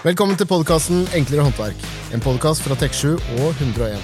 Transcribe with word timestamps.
Velkommen 0.00 0.32
til 0.40 0.46
podkasten 0.48 1.02
Enklere 1.12 1.42
håndverk. 1.44 1.82
En 2.16 2.22
podkast 2.24 2.64
fra 2.64 2.72
Tek7 2.80 3.18
og 3.36 3.50
101. 3.60 4.00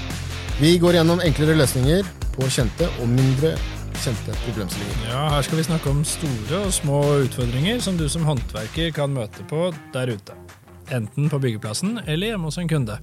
Vi 0.59 0.75
går 0.77 0.99
gjennom 0.99 1.23
enklere 1.25 1.55
løsninger 1.57 2.05
på 2.35 2.49
kjente 2.53 2.85
og 3.01 3.09
mindre 3.09 3.55
kjente 4.03 4.35
problemstillinger. 4.43 5.07
Ja, 5.09 5.23
Her 5.33 5.47
skal 5.47 5.57
vi 5.57 5.65
snakke 5.65 5.89
om 5.89 6.03
store 6.05 6.61
og 6.67 6.75
små 6.77 6.99
utfordringer 7.23 7.81
som 7.81 7.97
du 7.97 8.05
som 8.13 8.29
håndverker 8.29 8.93
kan 8.99 9.15
møte 9.17 9.47
på 9.49 9.71
der 9.95 10.13
ute. 10.13 10.37
Enten 10.93 11.33
på 11.33 11.41
byggeplassen 11.41 12.03
eller 12.05 12.35
hjemme 12.35 12.53
hos 12.53 12.61
en 12.61 12.69
kunde. 12.69 12.99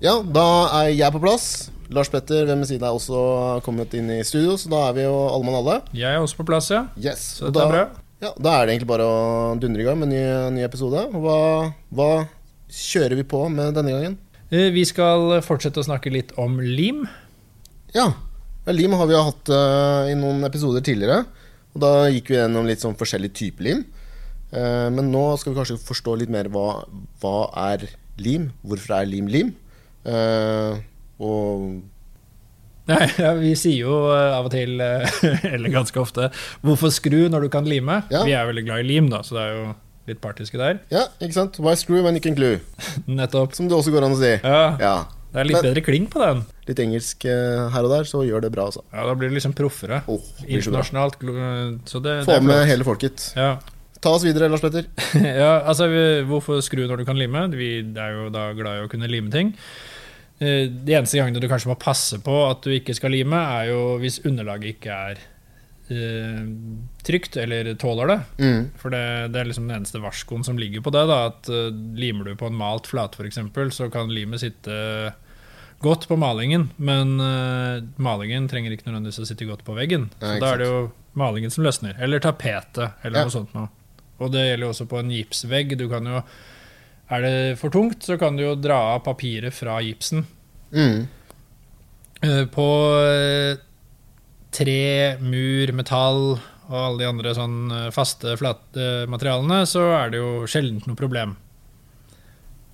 Ja, 0.00 0.16
da 0.24 0.46
er 0.80 0.94
jeg 0.94 1.12
på 1.12 1.20
plass. 1.28 1.68
Lars 1.92 2.08
Petter 2.08 2.48
ved 2.48 2.56
min 2.56 2.72
side 2.72 2.88
er 2.88 2.96
også 2.96 3.60
kommet 3.68 3.92
inn 4.00 4.08
i 4.16 4.22
studio, 4.24 4.56
så 4.56 4.72
da 4.72 4.80
er 4.88 4.96
vi 4.96 5.04
jo 5.04 5.12
alle 5.28 5.44
mann 5.44 5.60
alle. 5.60 5.78
Jeg 5.92 6.08
er 6.08 6.24
også 6.24 6.40
på 6.40 6.48
plass, 6.48 6.72
ja. 6.72 6.86
Yes. 6.96 7.34
Så 7.36 7.50
dette 7.52 7.60
da, 7.60 7.68
er 7.68 7.76
bra. 7.76 8.05
Ja, 8.22 8.30
da 8.40 8.54
er 8.56 8.64
det 8.64 8.74
egentlig 8.76 8.88
bare 8.88 9.04
å 9.04 9.16
dundre 9.60 9.82
i 9.82 9.86
gang 9.86 9.98
med 10.00 10.08
en 10.08 10.14
ny, 10.14 10.20
ny 10.56 10.62
episode. 10.64 11.02
Hva, 11.12 11.38
hva 11.92 12.10
kjører 12.72 13.18
vi 13.18 13.26
på 13.28 13.42
med 13.52 13.76
denne 13.76 13.92
gangen? 13.92 14.14
Eh, 14.48 14.70
Vi 14.72 14.86
skal 14.88 15.42
fortsette 15.44 15.82
å 15.82 15.84
snakke 15.84 16.12
litt 16.12 16.32
om 16.40 16.56
lim. 16.62 17.04
Ja, 17.92 18.08
lim 18.72 18.96
har 18.96 19.10
vi 19.10 19.16
jo 19.16 19.26
hatt 19.28 19.52
uh, 19.52 20.08
i 20.08 20.16
noen 20.16 20.48
episoder 20.48 20.84
tidligere. 20.84 21.26
Og 21.74 21.82
da 21.84 21.92
gikk 22.08 22.32
vi 22.32 22.38
gjennom 22.38 22.64
litt 22.68 22.80
sånn 22.80 22.96
forskjellig 22.96 23.34
type 23.36 23.66
lim. 23.66 23.84
Uh, 24.48 24.88
men 24.96 25.12
nå 25.12 25.26
skal 25.36 25.52
vi 25.52 25.60
kanskje 25.60 25.80
forstå 25.84 26.16
litt 26.22 26.32
mer 26.32 26.48
hva, 26.54 26.86
hva 27.20 27.36
er 27.68 27.84
lim? 28.22 28.48
Hvorfor 28.64 28.96
er 29.02 29.10
lim 29.12 29.28
lim? 29.28 29.52
Uh, 30.08 30.80
og 31.20 31.82
Nei, 32.86 33.06
ja, 33.18 33.32
Vi 33.34 33.54
sier 33.58 33.80
jo 33.86 33.96
eh, 34.14 34.36
av 34.36 34.46
og 34.46 34.52
til, 34.54 34.76
eh, 34.80 35.18
eller 35.54 35.72
ganske 35.74 35.98
ofte, 36.00 36.28
'hvorfor 36.62 36.92
skru 36.94 37.26
når 37.32 37.46
du 37.46 37.48
kan 37.50 37.66
lime'? 37.66 38.02
Ja. 38.10 38.22
Vi 38.24 38.32
er 38.36 38.46
veldig 38.46 38.64
glad 38.68 38.84
i 38.84 38.86
lim, 38.86 39.08
da, 39.10 39.22
så 39.26 39.34
det 39.38 39.42
er 39.42 39.52
jo 39.56 39.66
litt 40.06 40.20
partiske 40.22 40.56
der. 40.60 40.78
ja, 40.94 41.06
ikke 41.20 41.34
sant? 41.34 41.58
Why 41.58 41.74
screw 41.74 42.02
when 42.06 42.14
you 42.14 42.22
can 42.22 42.34
glue? 42.38 42.60
Nettopp. 43.08 43.54
Som 43.58 43.66
det 43.68 43.74
også 43.76 43.90
går 43.90 44.04
an 44.06 44.14
å 44.14 44.20
si. 44.22 44.34
Ja, 44.42 44.76
Ja. 44.80 44.96
Det 45.36 45.40
er 45.42 45.48
litt 45.50 45.56
Men- 45.58 45.64
bedre 45.74 45.82
kling 45.84 46.04
på 46.08 46.20
den. 46.22 46.44
Litt 46.68 46.78
engelsk 46.80 47.24
eh, 47.28 47.66
her 47.74 47.84
og 47.84 47.90
der, 47.90 48.04
så 48.08 48.22
gjør 48.24 48.40
det 48.46 48.52
bra, 48.54 48.68
altså. 48.70 48.80
Ja, 48.94 49.02
Da 49.04 49.14
blir 49.18 49.28
det 49.28 49.34
liksom 49.36 49.52
proffere. 49.52 49.98
Oh, 50.08 50.22
det. 50.40 50.46
Internasjonalt. 50.48 51.18
Så 51.84 52.00
det, 52.00 52.14
Få 52.24 52.38
det 52.38 52.42
med 52.46 52.64
hele 52.70 52.84
folket. 52.86 53.32
Ja. 53.36 53.58
Ta 54.00 54.10
oss 54.14 54.24
videre, 54.24 54.48
Lars 54.48 54.62
Petter. 54.62 54.86
ja, 55.42 55.60
altså 55.66 55.90
vi- 55.90 56.22
Hvorfor 56.30 56.62
skru 56.64 56.86
når 56.86 56.98
du 57.02 57.04
kan 57.04 57.18
lime? 57.18 57.42
Vi 57.52 57.82
er 57.82 58.14
jo 58.14 58.30
da 58.30 58.52
glad 58.56 58.78
i 58.78 58.86
å 58.86 58.88
kunne 58.88 59.10
lime 59.10 59.28
ting. 59.34 59.52
Eh, 60.38 60.66
De 60.68 60.92
eneste 60.96 61.16
gangene 61.18 61.40
du 61.40 61.48
kanskje 61.48 61.70
må 61.70 61.78
passe 61.80 62.18
på 62.20 62.34
at 62.50 62.62
du 62.66 62.74
ikke 62.76 62.94
skal 62.96 63.14
lime, 63.14 63.38
er 63.60 63.70
jo 63.72 63.96
hvis 64.02 64.20
underlaget 64.28 64.74
ikke 64.76 64.96
er 65.12 65.20
uh, 65.90 66.42
trygt 67.06 67.36
eller 67.40 67.70
tåler 67.80 68.10
det. 68.12 68.18
Mm. 68.42 68.64
For 68.80 68.90
det, 68.92 69.02
det 69.32 69.40
er 69.40 69.48
liksom 69.50 69.68
den 69.68 69.78
eneste 69.78 70.00
varskoen 70.02 70.44
som 70.44 70.58
ligger 70.60 70.82
på 70.84 70.92
det. 70.94 71.04
da, 71.08 71.20
at 71.30 71.48
uh, 71.52 71.70
Limer 71.96 72.28
du 72.30 72.34
på 72.36 72.50
en 72.50 72.58
malt 72.58 72.88
flate, 72.90 73.16
f.eks., 73.20 73.40
så 73.76 73.88
kan 73.92 74.12
limet 74.12 74.42
sitte 74.42 74.76
godt 75.84 76.08
på 76.08 76.16
malingen. 76.20 76.68
Men 76.76 77.16
uh, 77.20 77.80
malingen 78.02 78.48
trenger 78.50 78.74
ikke 78.76 78.88
nødvendigvis 78.90 79.22
å 79.24 79.28
sitte 79.28 79.48
godt 79.48 79.64
på 79.66 79.76
veggen. 79.78 80.10
Ja, 80.20 80.34
Så 80.34 80.42
da 80.42 80.52
er 80.54 80.62
det 80.62 80.68
jo 80.70 80.82
malingen 81.16 81.52
som 81.54 81.64
løsner. 81.64 81.96
Eller 82.02 82.20
tapetet, 82.24 82.92
eller 83.02 83.22
Ja. 83.22 83.24
noe 83.24 83.34
sånt 83.34 83.54
noe. 83.56 83.68
Og 84.20 84.30
det 84.32 84.46
gjelder 84.46 84.64
jo 84.66 84.72
også 84.72 84.86
på 84.88 84.98
en 85.00 85.10
gipsvegg. 85.12 85.76
Du 85.76 85.88
kan 85.92 86.04
jo 86.08 86.22
Er 87.06 87.22
det 87.22 87.34
for 87.60 87.70
tungt, 87.70 88.02
så 88.02 88.16
kan 88.18 88.34
du 88.36 88.42
jo 88.42 88.56
dra 88.58 88.96
av 88.96 89.04
papiret 89.06 89.54
fra 89.54 89.78
gipsen. 89.84 90.24
Mm. 90.74 91.06
Eh, 92.22 92.44
På 92.50 92.66
eh, 92.98 93.58
tre, 94.50 95.16
mur, 95.22 95.72
metall 95.76 96.22
og 96.66 96.74
alle 96.74 97.04
de 97.04 97.08
andre 97.12 97.34
sånn 97.36 97.58
eh, 97.70 97.88
faste 97.94 98.34
flate 98.40 99.06
materialene, 99.12 99.62
så 99.70 99.84
er 100.00 100.10
det 100.10 100.22
jo 100.22 100.30
sjelden 100.50 100.82
noe 100.86 100.98
problem 100.98 101.36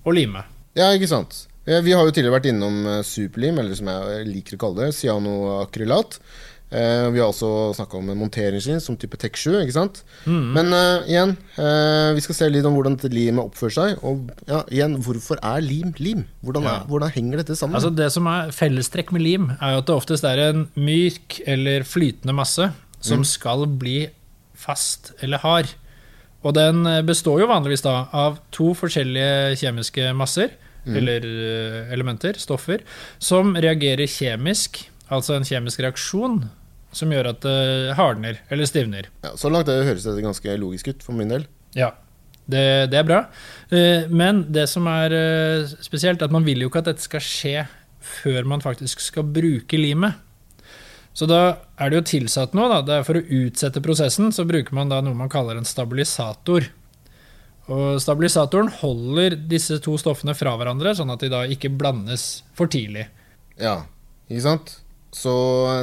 å 0.02 0.14
lime. 0.16 0.46
Ja, 0.78 0.88
ikke 0.96 1.10
sant. 1.10 1.44
Vi 1.62 1.92
har 1.94 2.02
jo 2.02 2.10
tidligere 2.10 2.38
vært 2.40 2.48
innom 2.50 2.78
superlim, 3.06 3.60
eller 3.60 3.76
som 3.78 3.86
jeg 3.92 4.24
liker 4.26 4.56
å 4.56 4.62
kalle 4.64 4.88
det, 4.88 4.96
cyanoakrylat. 4.98 6.16
Eh, 6.72 7.06
Vi 7.12 7.20
har 7.20 7.28
også 7.28 7.74
snakka 7.76 7.98
om 7.98 8.08
en 8.08 8.18
monteringsskinn 8.22 8.80
som 8.80 8.96
type 8.96 9.18
Tek7, 9.20 9.58
ikke 9.60 9.74
sant. 9.76 10.02
Men 10.26 10.72
uh, 10.72 11.04
igjen, 11.04 11.34
uh, 11.58 12.12
vi 12.16 12.22
skal 12.24 12.38
se 12.38 12.48
litt 12.48 12.64
om 12.68 12.74
hvordan 12.78 12.96
dette 12.96 13.12
limet 13.12 13.44
oppfører 13.44 13.74
seg. 13.76 14.00
Og 14.08 14.30
ja, 14.48 14.62
igjen, 14.72 14.96
hvorfor 15.04 15.36
er 15.44 15.60
lim 15.60 15.92
lim? 16.00 16.24
Hvordan, 16.42 16.64
er, 16.64 16.78
Ja. 16.80 16.86
hvordan 16.88 17.12
henger 17.12 17.42
dette 17.42 17.56
sammen? 17.58 17.76
Altså 17.76 17.92
Det 17.94 18.08
som 18.14 18.26
er 18.32 18.50
fellestrekk 18.56 19.12
med 19.12 19.22
lim, 19.26 19.50
er 19.60 19.74
jo 19.76 19.82
at 19.84 19.86
det 19.90 19.96
oftest 19.98 20.24
er 20.24 20.38
en 20.48 20.64
myk 20.74 21.42
eller 21.46 21.84
flytende 21.84 22.34
masse 22.34 22.70
som 23.02 23.24
skal 23.26 23.66
bli 23.66 24.08
fast 24.54 25.12
eller 25.20 25.38
hard. 25.42 25.74
Og 26.42 26.54
den 26.54 26.82
består 27.06 27.40
jo 27.42 27.46
vanligvis 27.50 27.82
da 27.84 28.06
av 28.14 28.38
to 28.54 28.72
forskjellige 28.78 29.58
kjemiske 29.60 30.08
masser, 30.18 30.50
eller 30.86 31.22
eh, 31.22 31.92
elementer, 31.94 32.34
stoffer, 32.42 32.80
som 33.22 33.52
reagerer 33.54 34.08
kjemisk, 34.10 34.80
altså 35.12 35.36
en 35.36 35.46
kjemisk 35.46 35.78
reaksjon, 35.84 36.40
som 36.92 37.12
gjør 37.12 37.30
at 37.32 37.40
det 37.44 37.94
hardner 37.98 38.38
eller 38.52 38.68
stivner. 38.68 39.08
ja, 39.24 39.34
så 39.36 39.50
langt 39.52 39.66
det 39.70 39.78
høres 39.86 40.04
det 40.04 40.22
ganske 40.24 40.56
logisk 40.60 40.88
ut 40.92 41.02
for 41.04 41.16
min 41.16 41.30
del. 41.32 41.46
Ja, 41.74 41.90
det, 42.46 42.90
det 42.92 42.98
er 43.00 43.06
bra. 43.08 43.20
Eh, 43.72 44.08
Men 44.12 44.44
det 44.52 44.66
som 44.68 44.86
er 44.90 45.14
eh, 45.16 45.70
spesielt, 45.84 46.20
er 46.20 46.28
at 46.28 46.34
man 46.34 46.44
vil 46.44 46.60
jo 46.64 46.68
ikke 46.68 46.82
at 46.84 46.90
dette 46.92 47.04
skal 47.06 47.22
skje 47.24 47.64
før 48.02 48.44
man 48.50 48.60
faktisk 48.64 49.00
skal 49.00 49.24
bruke 49.24 49.78
limet. 49.78 50.18
Så 51.14 51.26
da 51.28 51.38
er 51.78 51.90
det 51.92 51.98
jo 52.00 52.04
tilsatt 52.08 52.54
noe. 52.56 52.68
Da. 52.72 52.80
Det 52.88 52.94
er 52.98 53.04
for 53.06 53.18
å 53.20 53.24
utsette 53.44 53.82
prosessen 53.84 54.32
så 54.32 54.46
bruker 54.48 54.74
man 54.74 54.88
da 54.92 55.00
noe 55.04 55.14
man 55.16 55.28
kaller 55.32 55.58
en 55.60 55.68
stabilisator. 55.68 56.66
Og 57.72 58.00
stabilisatoren 58.02 58.72
holder 58.80 59.36
disse 59.48 59.76
to 59.84 59.94
stoffene 60.00 60.34
fra 60.34 60.56
hverandre, 60.58 60.96
sånn 60.98 61.12
at 61.14 61.20
de 61.22 61.28
da 61.30 61.44
ikke 61.46 61.70
blandes 61.78 62.42
for 62.58 62.66
tidlig. 62.72 63.04
Ja, 63.60 63.84
ikke 64.28 64.42
sant? 64.48 64.72
Så 65.14 65.32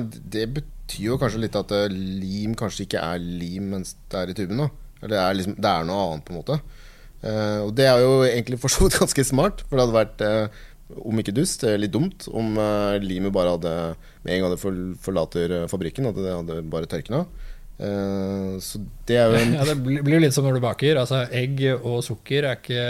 det 0.09 0.49
betyr 0.57 0.75
jo 0.97 1.17
kanskje 1.21 1.43
litt 1.43 1.57
at 1.59 1.71
eh, 1.75 1.89
lim 1.91 2.55
kanskje 2.57 2.85
ikke 2.87 3.03
er 3.03 3.21
lim 3.21 3.73
mens 3.75 3.95
det 4.11 4.21
er 4.21 4.31
i 4.31 4.37
tuben. 4.37 4.63
da 4.63 4.69
Eller 5.01 5.13
det 5.13 5.19
er, 5.21 5.37
liksom, 5.39 5.57
det 5.59 5.71
er 5.71 5.87
noe 5.87 6.05
annet, 6.05 6.25
på 6.25 6.33
en 6.33 6.39
måte. 6.41 6.59
Uh, 7.19 7.67
og 7.67 7.73
det 7.75 7.83
er 7.83 7.99
jo 7.99 8.11
egentlig 8.23 8.61
for 8.61 8.71
så 8.71 8.85
vidt 8.85 8.99
ganske 9.03 9.25
smart, 9.27 9.63
for 9.67 9.75
det 9.75 9.85
hadde 9.85 9.97
vært, 9.97 10.21
uh, 10.23 11.01
om 11.05 11.19
ikke 11.21 11.35
dust, 11.35 11.65
litt 11.77 11.91
dumt 11.93 12.29
om 12.31 12.55
uh, 12.57 12.95
limet 13.03 13.33
bare 13.35 13.51
hadde 13.57 13.73
Med 14.23 14.33
en 14.33 14.45
gang 14.45 14.53
det 14.55 14.61
forlater 15.03 15.55
fabrikken, 15.69 16.07
at 16.09 16.17
det 16.17 16.31
hadde 16.33 16.61
bare 16.71 16.89
tørkna. 16.89 17.25
Så 17.79 18.81
det 19.07 19.15
er 19.15 19.29
jo 19.31 19.37
en 19.39 19.53
Ja, 19.59 19.63
det 19.69 19.77
blir 19.79 20.17
jo 20.17 20.23
litt 20.25 20.35
som 20.35 20.43
når 20.43 20.57
du 20.57 20.63
baker. 20.65 20.97
Altså, 20.99 21.21
egg 21.31 21.61
og 21.77 22.01
sukker 22.03 22.49
er 22.49 22.57
ikke 22.57 22.87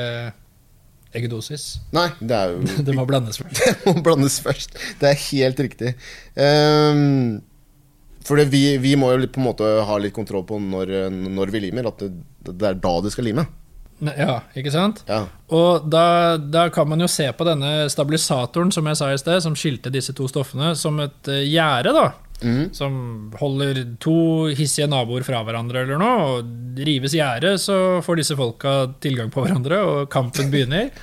eggedosis. 1.15 1.79
Nei, 1.95 2.07
det 2.21 2.35
er 2.37 2.53
jo 2.53 2.63
Det 2.87 2.95
må 2.97 3.05
blandes 3.09 3.39
først. 3.41 3.61
Det 3.61 3.75
må 3.85 4.03
blandes 4.05 4.39
først. 4.43 4.77
Det 5.01 5.11
er 5.11 5.21
helt 5.29 5.61
riktig. 5.65 5.93
Um, 6.35 7.39
for 8.25 8.41
vi, 8.51 8.63
vi 8.81 8.95
må 8.99 9.13
jo 9.13 9.29
på 9.31 9.41
en 9.41 9.47
måte 9.47 9.69
ha 9.87 9.97
litt 10.01 10.15
kontroll 10.15 10.43
på 10.47 10.59
når, 10.61 10.95
når 11.09 11.53
vi 11.53 11.63
limer. 11.67 11.87
At 11.91 12.03
det, 12.03 12.11
det 12.49 12.67
er 12.67 12.79
da 12.81 12.93
det 13.03 13.13
skal 13.15 13.29
lime. 13.29 13.47
Ja, 13.99 14.39
ikke 14.55 14.71
sant? 14.71 15.01
Ja. 15.09 15.25
Og 15.51 15.89
da, 15.91 16.37
da 16.39 16.69
kan 16.71 16.87
man 16.87 17.03
jo 17.03 17.09
se 17.11 17.27
på 17.35 17.47
denne 17.47 17.89
stabilisatoren 17.91 18.71
som 18.71 18.87
jeg 18.87 18.99
sa 18.99 19.09
i 19.11 19.19
sted, 19.19 19.41
som 19.43 19.57
skilte 19.59 19.91
disse 19.91 20.15
to 20.15 20.27
stoffene, 20.31 20.71
som 20.79 20.99
et 21.03 21.31
eh, 21.31 21.43
gjerde. 21.51 21.93
da. 21.95 22.07
Mhm. 22.39 22.69
Som 22.75 22.93
holder 23.39 23.81
to 23.99 24.47
hissige 24.55 24.87
naboer 24.87 25.25
fra 25.27 25.41
hverandre 25.43 25.83
eller 25.83 25.99
noe. 25.99 26.39
Og 26.39 26.79
rives 26.87 27.15
gjerdet, 27.17 27.57
så 27.59 27.99
får 28.05 28.21
disse 28.21 28.39
folka 28.39 28.93
tilgang 29.03 29.31
på 29.33 29.43
hverandre, 29.43 29.81
og 29.83 30.09
kampen 30.13 30.51
begynner. 30.53 30.93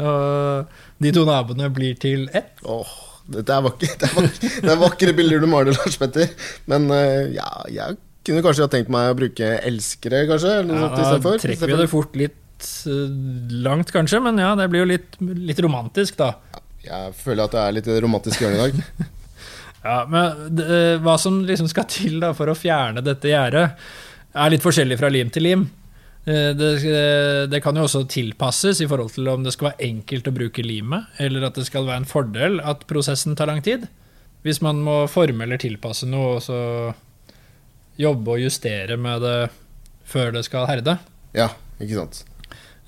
Og 0.00 0.70
de 1.02 1.12
to 1.12 1.26
naboene 1.28 1.68
blir 1.74 1.98
til 2.00 2.28
ett. 2.32 2.56
Åh, 2.64 2.96
dette 3.30 3.54
er 3.54 3.64
vakre, 3.64 3.90
det 4.00 4.08
er 4.08 4.14
vakre, 4.16 4.52
det 4.64 4.72
er 4.74 4.80
vakre 4.80 5.14
bilder 5.16 5.42
du 5.42 5.48
maler, 5.50 5.76
Lars 5.76 5.98
Petter. 6.00 6.32
Men 6.70 6.88
eh, 6.94 7.30
ja, 7.36 7.48
jeg 7.70 7.98
kunne 8.26 8.42
kanskje 8.44 8.66
ha 8.66 8.72
tenkt 8.72 8.90
meg 8.92 9.12
å 9.12 9.18
bruke 9.18 9.52
elskere, 9.66 10.24
kanskje? 10.30 10.56
Eller 10.62 10.72
noe 10.74 10.90
Ja, 10.90 11.04
sånt 11.14 11.28
da 11.28 11.36
trekker 11.44 11.72
vi 11.72 11.78
det 11.80 11.88
fort 11.92 12.18
litt 12.18 12.68
eh, 12.90 13.14
langt, 13.66 13.94
kanskje, 13.94 14.20
men 14.24 14.40
ja, 14.42 14.52
det 14.58 14.68
blir 14.72 14.84
jo 14.84 14.90
litt, 14.90 15.16
litt 15.20 15.62
romantisk, 15.64 16.18
da. 16.20 16.34
Jeg 16.84 17.14
føler 17.20 17.46
at 17.46 17.54
det 17.54 17.62
er 17.62 17.74
litt 17.78 17.90
romantisk 18.06 18.44
hjørne 18.44 18.60
i 18.60 18.68
dag. 18.68 19.08
Ja, 19.80 20.02
men 20.04 20.50
det, 20.52 20.64
eh, 20.68 20.98
hva 21.00 21.14
som 21.16 21.38
liksom 21.48 21.64
skal 21.70 21.86
til 21.88 22.18
da 22.20 22.34
for 22.36 22.52
å 22.52 22.56
fjerne 22.58 23.00
dette 23.00 23.30
gjerdet, 23.30 23.78
er 24.36 24.52
litt 24.52 24.60
forskjellig 24.60 24.98
fra 25.00 25.08
lim 25.08 25.30
til 25.32 25.46
lim. 25.46 25.62
Eh, 26.26 26.52
Det, 26.54 26.84
eh, 26.84 27.46
det 27.48 27.62
kan 27.62 27.76
jo 27.76 27.82
også 27.86 28.04
tilpasses 28.08 28.80
i 28.82 28.86
forhold 28.86 29.10
til 29.14 29.28
om 29.28 29.42
det 29.42 29.52
skal 29.54 29.70
være 29.70 29.86
enkelt 29.88 30.28
å 30.28 30.34
bruke 30.36 30.62
limet, 30.64 31.06
eller 31.18 31.46
at 31.46 31.54
det 31.54 31.66
skal 31.66 31.86
være 31.86 32.02
en 32.02 32.04
fordel 32.04 32.60
at 32.60 32.86
prosessen 32.86 33.36
tar 33.36 33.46
lang 33.46 33.62
tid. 33.62 33.88
Hvis 34.44 34.60
man 34.62 34.80
må 34.82 35.06
forme 35.08 35.42
eller 35.44 35.56
tilpasse 35.60 36.06
noe, 36.08 36.36
og 36.36 36.42
så 36.42 36.94
jobbe 38.00 38.28
og 38.36 38.40
justere 38.40 38.96
med 38.96 39.20
det 39.22 39.50
før 40.08 40.32
det 40.32 40.44
skal 40.46 40.66
herde. 40.70 40.98
Ja, 41.36 41.50
ikke 41.80 41.94
sant. 42.00 42.24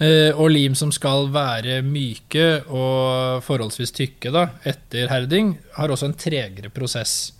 Eh, 0.01 0.33
Og 0.35 0.51
lim 0.51 0.75
som 0.75 0.91
skal 0.91 1.29
være 1.31 1.83
myke 1.85 2.65
og 2.69 3.43
forholdsvis 3.45 3.93
tykke 3.95 4.33
da, 4.33 4.47
etter 4.67 5.09
herding, 5.09 5.59
har 5.77 5.89
også 5.89 6.09
en 6.09 6.15
tregere 6.19 6.71
prosess. 6.75 7.33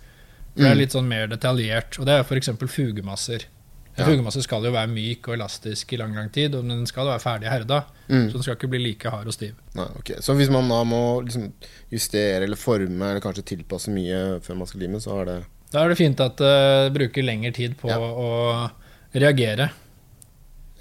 Det 0.55 0.65
er 0.65 0.75
Mm. 0.75 0.77
litt 0.77 0.91
sånn 0.91 1.07
mer 1.07 1.27
detaljert. 1.27 1.99
Og 1.99 2.05
det 2.05 2.13
er 2.13 2.23
f.eks. 2.23 2.49
fugemasser. 2.69 3.45
En 3.93 4.07
fugemasse 4.07 4.41
skal 4.41 4.63
jo 4.65 4.71
være 4.73 4.89
myk 4.89 5.27
og 5.29 5.35
elastisk 5.35 5.91
i 5.93 5.97
lang 6.01 6.15
lang 6.17 6.31
tid, 6.33 6.55
men 6.57 6.79
den 6.79 6.87
skal 6.89 7.05
være 7.11 7.21
ferdig 7.21 7.49
herda. 7.51 7.83
Mm. 8.07 8.23
Så 8.31 8.39
den 8.39 8.43
skal 8.47 8.55
ikke 8.57 8.69
bli 8.73 8.79
like 8.87 9.09
hard 9.13 9.27
og 9.29 9.35
stiv. 9.35 9.53
Nei, 9.77 9.85
ok. 9.99 10.15
Så 10.25 10.33
hvis 10.39 10.49
man 10.49 10.69
da 10.71 10.79
må 10.87 11.01
liksom 11.21 11.51
justere 11.93 12.47
eller 12.47 12.57
forme 12.57 13.11
eller 13.11 13.21
kanskje 13.21 13.45
tilpasse 13.53 13.93
mye 13.93 14.39
før 14.41 14.57
man 14.63 14.67
skal 14.71 14.81
lime, 14.81 15.01
så 15.03 15.19
er 15.21 15.29
det 15.29 15.37
Da 15.73 15.83
er 15.83 15.89
det 15.93 15.97
fint 15.97 16.19
at 16.21 16.37
det 16.37 16.93
bruker 16.97 17.23
lengre 17.25 17.53
tid 17.53 17.77
på 17.77 17.89
Ja. 17.89 17.97
å 17.99 18.69
reagere. 19.13 19.69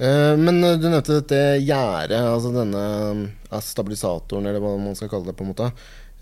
Eh, 0.01 0.37
Men 0.37 0.65
eh, 0.65 0.77
du 0.81 0.89
nevnte 0.89 1.21
dette 1.21 1.41
gjerdet, 1.63 2.17
altså 2.19 2.53
denne 2.55 2.83
eh, 3.53 3.61
stabilisatoren, 3.61 4.47
eller 4.49 4.61
hva 4.65 4.73
man 4.81 4.97
skal 4.99 5.11
kalle 5.13 5.29
det, 5.29 5.37
på 5.37 5.45
en 5.45 5.53
måte. 5.53 5.73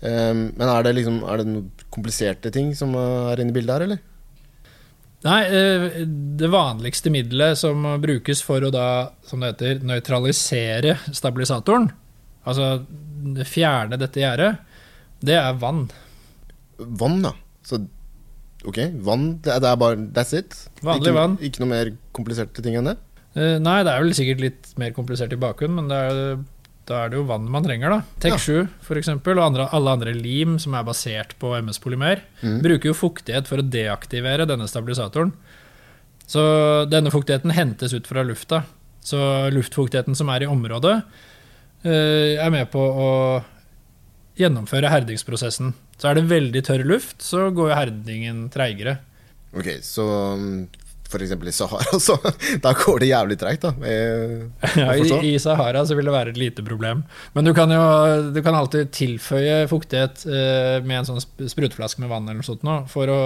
Men 0.01 0.57
er 0.65 0.81
det 0.81 0.95
liksom 0.97 1.19
Er 1.29 1.37
det 1.37 1.45
noen 1.45 1.67
kompliserte 1.93 2.49
ting 2.51 2.71
som 2.73 2.95
er 2.97 3.37
inne 3.37 3.53
i 3.53 3.53
bildet 3.53 3.75
her, 3.75 3.83
eller? 3.85 3.99
Nei, 5.21 5.41
eh, 5.45 6.01
det 6.39 6.49
vanligste 6.49 7.11
middelet 7.13 7.59
som 7.59 7.83
brukes 8.01 8.41
for 8.41 8.63
å 8.65 8.71
da, 8.73 8.85
som 9.27 9.43
det 9.43 9.51
heter, 9.53 9.83
nøytralisere 9.85 10.95
stabilisatoren, 11.13 11.91
altså 12.41 12.71
fjerne 13.45 13.99
dette 14.01 14.23
gjerdet, 14.23 14.55
det 15.21 15.37
er 15.37 15.59
vann. 15.61 15.83
Vann, 16.81 17.19
da. 17.21 17.35
Så 17.61 17.83
ok, 18.65 18.79
vann. 19.05 19.27
Det 19.45 19.53
er, 19.53 19.61
det 19.61 19.69
er 19.69 19.77
bare 19.83 19.99
That's 20.15 20.33
it? 20.37 20.57
Vanlig 20.81 21.05
ikke, 21.05 21.17
vann. 21.19 21.37
Ikke 21.45 21.61
noe 21.61 21.69
mer 21.75 21.93
kompliserte 22.17 22.65
ting 22.65 22.79
enn 22.79 22.89
det? 22.89 22.97
Eh, 23.37 23.59
Nei, 23.61 23.77
det 23.85 23.93
er 23.93 24.01
vel 24.01 24.17
sikkert 24.17 24.41
litt 24.43 24.71
mer 24.81 24.95
komplisert 24.95 25.33
i 25.35 25.39
bakgrunnen, 25.39 25.77
men 25.83 25.91
det 25.91 25.99
er, 26.09 26.41
da 26.91 27.05
er 27.05 27.11
det 27.11 27.19
jo 27.19 27.27
vann 27.29 27.47
man 27.51 27.63
trenger, 27.65 27.93
da. 27.93 28.19
Tek 28.23 28.35
7 28.37 28.67
for 28.85 28.99
eksempel, 28.99 29.39
og 29.39 29.47
andre, 29.47 29.69
alle 29.73 29.95
andre 29.95 30.13
lim 30.15 30.57
som 30.61 30.75
er 30.77 30.85
basert 30.87 31.33
på 31.41 31.53
MS-polymer, 31.57 32.21
mm. 32.43 32.59
bruker 32.65 32.91
jo 32.91 32.97
fuktighet 32.97 33.49
for 33.49 33.63
å 33.63 33.65
deaktivere 33.65 34.47
denne 34.49 34.67
stabilisatoren. 34.69 35.33
Så 36.31 36.43
denne 36.91 37.11
fuktigheten 37.11 37.51
hentes 37.55 37.95
ut 37.95 38.07
fra 38.07 38.23
lufta. 38.23 38.63
Så 39.03 39.17
luftfuktigheten 39.51 40.15
som 40.15 40.29
er 40.31 40.45
i 40.45 40.49
området, 40.51 41.01
eh, 41.83 42.37
er 42.39 42.51
med 42.53 42.69
på 42.71 42.79
å 42.79 43.09
gjennomføre 44.39 44.91
herdingsprosessen. 44.91 45.73
Så 45.97 46.09
er 46.09 46.17
det 46.17 46.29
veldig 46.29 46.63
tørr 46.65 46.85
luft, 46.87 47.21
så 47.25 47.49
går 47.53 47.71
jo 47.71 47.77
herdingen 47.77 48.45
treigere. 48.53 48.99
Ok, 49.51 49.67
så 49.83 50.05
eksempel 51.19 51.49
i 51.49 51.51
Sahara, 51.51 51.99
så 52.07 52.15
da 52.63 52.71
går 52.77 52.99
det 53.03 53.09
jævlig 53.11 53.37
treigt, 53.41 53.65
da. 53.65 53.73
Eh, 53.83 54.45
Ja, 54.79 54.93
i, 54.95 55.33
I 55.33 55.39
Sahara 55.43 55.81
så 55.85 55.95
vil 55.97 56.05
det 56.07 56.13
være 56.15 56.29
et 56.31 56.37
lite 56.39 56.63
problem. 56.63 57.03
Men 57.35 57.43
du 57.43 57.51
kan 57.57 57.69
jo 57.75 57.81
du 58.31 58.39
kan 58.45 58.55
alltid 58.55 58.91
tilføye 58.95 59.67
fuktighet 59.67 60.23
eh, 60.29 60.77
med 60.85 61.01
en 61.01 61.09
sånn 61.09 61.19
sp- 61.19 61.49
sprutflaske 61.51 61.99
med 61.99 62.09
vann 62.13 62.23
eller 62.29 62.39
noe 62.39 62.47
sånt 62.47 62.63
nå, 62.63 62.77
for 62.87 63.11
å 63.11 63.19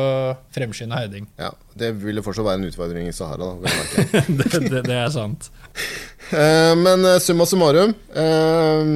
fremskynde 0.56 0.98
heiding. 0.98 1.28
Ja, 1.38 1.52
Det 1.78 1.92
vil 2.02 2.24
fortsatt 2.26 2.46
være 2.48 2.64
en 2.64 2.70
utfordring 2.72 3.08
i 3.12 3.14
Sahara, 3.14 3.52
da. 3.62 3.76
det, 4.42 4.50
det, 4.72 4.82
det 4.90 5.00
er 5.06 5.14
sant. 5.14 5.52
Eh, 6.34 6.72
men 6.74 7.04
eh, 7.06 7.20
summa 7.22 7.46
summarum 7.46 7.92
eh, 8.18 8.88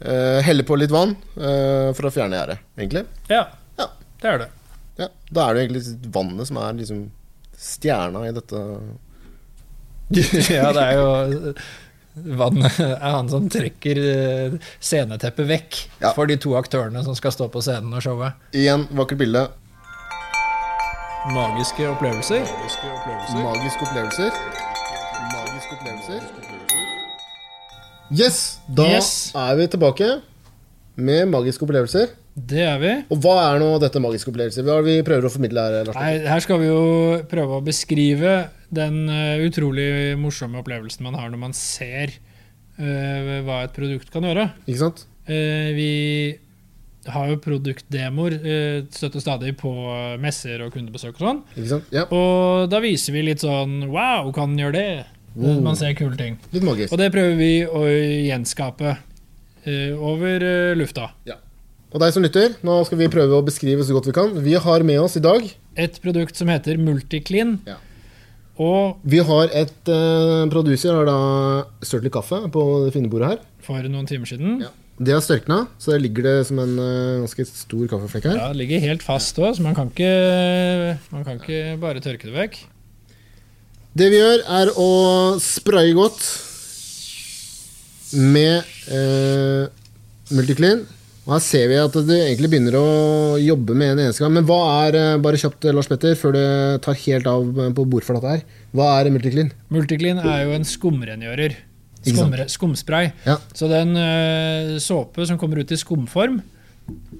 eh, 0.00 0.38
Helle 0.46 0.64
på 0.64 0.78
litt 0.80 0.90
vann 0.94 1.12
eh, 1.36 1.90
for 1.92 2.08
å 2.08 2.12
fjerne 2.14 2.38
gjerdet, 2.38 2.62
egentlig. 2.78 3.02
Ja, 3.28 3.42
Ja. 3.76 3.86
det 4.22 4.30
er 4.30 4.38
det. 4.40 4.48
Ja, 5.02 5.08
Da 5.28 5.44
er 5.50 5.54
det 5.58 5.66
egentlig 5.66 6.10
vannet 6.14 6.48
som 6.48 6.56
er 6.62 6.72
liksom 6.78 7.02
stjerna 7.62 8.24
i 8.28 8.32
dette 8.34 8.60
ja, 10.52 10.68
det 10.74 10.82
er 10.82 10.98
jo 10.98 11.54
Vannet 12.36 12.76
er 12.82 12.98
han 13.14 13.28
som 13.32 13.46
trekker 13.48 13.96
eh, 14.02 14.56
sceneteppet 14.84 15.46
vekk 15.48 15.78
Ja. 16.02 16.10
for 16.12 16.28
de 16.28 16.36
to 16.36 16.52
aktørene 16.58 17.00
som 17.06 17.14
skal 17.16 17.32
stå 17.32 17.46
på 17.54 17.62
scenen 17.64 17.94
og 17.96 18.02
showet. 18.04 18.36
Igjen, 18.52 18.84
vakkert 18.92 19.22
bilde. 19.22 19.46
Magiske 21.32 21.86
opplevelser. 21.88 22.42
Magiske 22.44 22.90
opplevelser. 23.86 24.36
Magiske 25.32 25.78
opplevelser. 25.78 26.28
Yes, 28.12 28.40
da 28.68 28.84
Yes. 28.98 29.10
er 29.38 29.54
vi 29.56 29.66
tilbake 29.72 30.08
med 31.00 31.28
magiske 31.32 31.64
opplevelser. 31.64 32.10
Det 32.32 32.62
er 32.64 32.78
vi. 32.80 32.92
Og 33.12 33.18
hva 33.20 33.34
er 33.44 33.58
nå 33.60 33.68
dette 33.82 34.00
magiske 34.00 34.30
opplevelser? 34.32 34.64
Hva 34.64 34.78
er 34.78 34.86
det 34.86 34.94
vi 34.96 35.04
prøver 35.04 35.28
å 35.28 35.32
formidle 35.32 35.64
her? 35.66 35.74
Lars? 35.84 35.98
Nei, 35.98 36.12
her 36.32 36.44
skal 36.44 36.62
vi 36.62 36.70
jo 36.70 36.84
prøve 37.28 37.58
å 37.58 37.64
beskrive 37.64 38.36
den 38.72 39.02
eh, 39.12 39.42
utrolig 39.44 39.88
morsomme 40.20 40.62
opplevelsen 40.62 41.04
man 41.04 41.18
har 41.18 41.28
når 41.28 41.42
man 41.42 41.56
ser 41.56 42.14
uh, 42.80 43.42
hva 43.44 43.62
et 43.66 43.76
produkt 43.76 44.08
kan 44.14 44.24
gjøre. 44.24 44.48
Ikke 44.64 44.80
sant? 44.80 45.04
Uh, 45.28 45.68
vi 45.76 45.90
har 47.12 47.28
jo 47.28 47.38
produktdemoer 47.42 48.38
uh, 48.40 48.80
støtter 48.94 49.20
stadig 49.20 49.52
på 49.60 49.74
messer 50.22 50.64
og 50.64 50.72
kundebesøk 50.72 51.18
og 51.18 51.26
sånn. 51.26 51.44
Ikke 51.52 51.70
sant? 51.74 51.92
Ja, 51.92 52.08
Og 52.08 52.72
da 52.72 52.80
viser 52.80 53.12
vi 53.12 53.26
litt 53.28 53.44
sånn 53.44 53.90
Wow, 53.92 54.32
kan 54.32 54.54
den 54.54 54.64
gjøre 54.64 54.78
det? 54.78 54.88
Wow. 55.36 55.60
Man 55.68 55.76
ser 55.76 55.92
kule 56.00 56.16
ting. 56.16 56.40
litt 56.52 56.64
magisk. 56.64 56.92
Og 56.92 57.00
det 57.00 57.12
prøver 57.12 57.36
vi 57.36 57.54
å 57.64 57.86
gjenskape 57.88 58.98
over 60.02 60.42
lufta. 60.74 61.12
lufta. 61.12 61.42
Og 61.92 62.00
deg 62.00 62.12
som 62.14 62.24
lytter, 62.24 62.54
nå 62.64 62.78
skal 62.88 63.00
vi 63.02 63.10
prøve 63.12 63.36
å 63.36 63.44
beskrive 63.44 63.84
så 63.84 63.92
godt 63.92 64.08
vi 64.08 64.16
kan. 64.16 64.30
Vi 64.44 64.54
har 64.56 64.84
med 64.88 65.00
oss 65.02 65.18
i 65.18 65.24
dag 65.24 65.44
Et 65.76 65.96
produkt 66.04 66.36
som 66.38 66.48
heter 66.48 66.80
Multiclean. 66.80 67.58
Ja. 67.68 67.76
Og 68.60 69.00
Vi 69.08 69.20
har 69.24 69.52
et 69.56 69.88
uh, 69.88 70.48
producer 70.52 70.96
har 70.96 71.08
da 71.08 71.18
litt 72.04 72.14
kaffe 72.14 72.38
på 72.52 72.62
det 72.84 72.92
fine 72.94 73.10
bordet 73.12 73.34
her. 73.34 73.42
for 73.64 73.88
noen 73.88 74.08
timer 74.08 74.28
siden 74.28 74.62
Ja. 74.64 74.72
Det 75.02 75.14
har 75.14 75.22
størkna, 75.24 75.66
så 75.80 75.94
der 75.94 76.02
ligger 76.04 76.22
det 76.22 76.46
som 76.46 76.58
en 76.62 76.76
uh, 76.78 77.24
ganske 77.24 77.46
stor 77.48 77.86
kaffeflekk 77.90 78.28
her. 78.28 78.36
Ja, 78.36 78.48
det 78.52 78.60
ligger 78.60 78.84
helt 78.84 79.02
fast 79.02 79.40
òg, 79.40 79.56
så 79.56 79.64
man 79.64 79.74
kan, 79.74 79.88
ikke, 79.88 80.98
man 81.10 81.24
kan 81.24 81.40
ikke 81.40 81.76
bare 81.80 82.00
tørke 82.04 82.28
det 82.28 82.36
vekk. 82.36 82.58
Det 83.98 84.08
vi 84.12 84.20
gjør, 84.20 84.44
er 84.60 84.70
å 84.78 84.90
spraye 85.42 85.92
godt 85.96 86.20
med 88.16 88.62
eh, 88.92 89.66
Multiclean. 90.32 90.84
Og 91.22 91.36
her 91.36 91.42
ser 91.44 91.68
vi 91.70 91.76
at 91.78 91.94
du 91.94 92.12
egentlig 92.16 92.48
begynner 92.50 92.74
å 92.74 92.86
jobbe 93.38 93.76
med 93.78 93.92
en 93.94 94.00
eneste 94.08 94.24
gang. 94.24 94.32
Men 94.34 94.46
hva 94.48 94.58
er, 94.88 94.96
eh, 94.98 95.18
bare 95.22 95.38
kjapt 95.38 95.68
Lars 95.70 95.86
Petter, 95.90 96.16
før 96.18 96.34
det 96.34 96.46
tar 96.82 96.98
helt 96.98 97.28
av 97.30 97.44
på 97.76 97.84
bordflata 97.86 98.32
her, 98.34 98.42
hva 98.74 98.88
er 98.98 99.10
Multiclean? 99.14 99.52
Multiclean 99.70 100.18
er 100.18 100.48
jo 100.48 100.56
en 100.56 100.66
skumrengjører. 100.66 101.54
Skumre, 102.02 102.48
skumspray. 102.50 103.12
Ja. 103.24 103.36
Så 103.54 103.68
det 103.70 103.78
er 103.78 103.86
en 103.86 104.00
eh, 104.02 104.78
såpe 104.82 105.22
som 105.28 105.38
kommer 105.38 105.62
ut 105.62 105.70
i 105.70 105.78
skumform, 105.78 106.40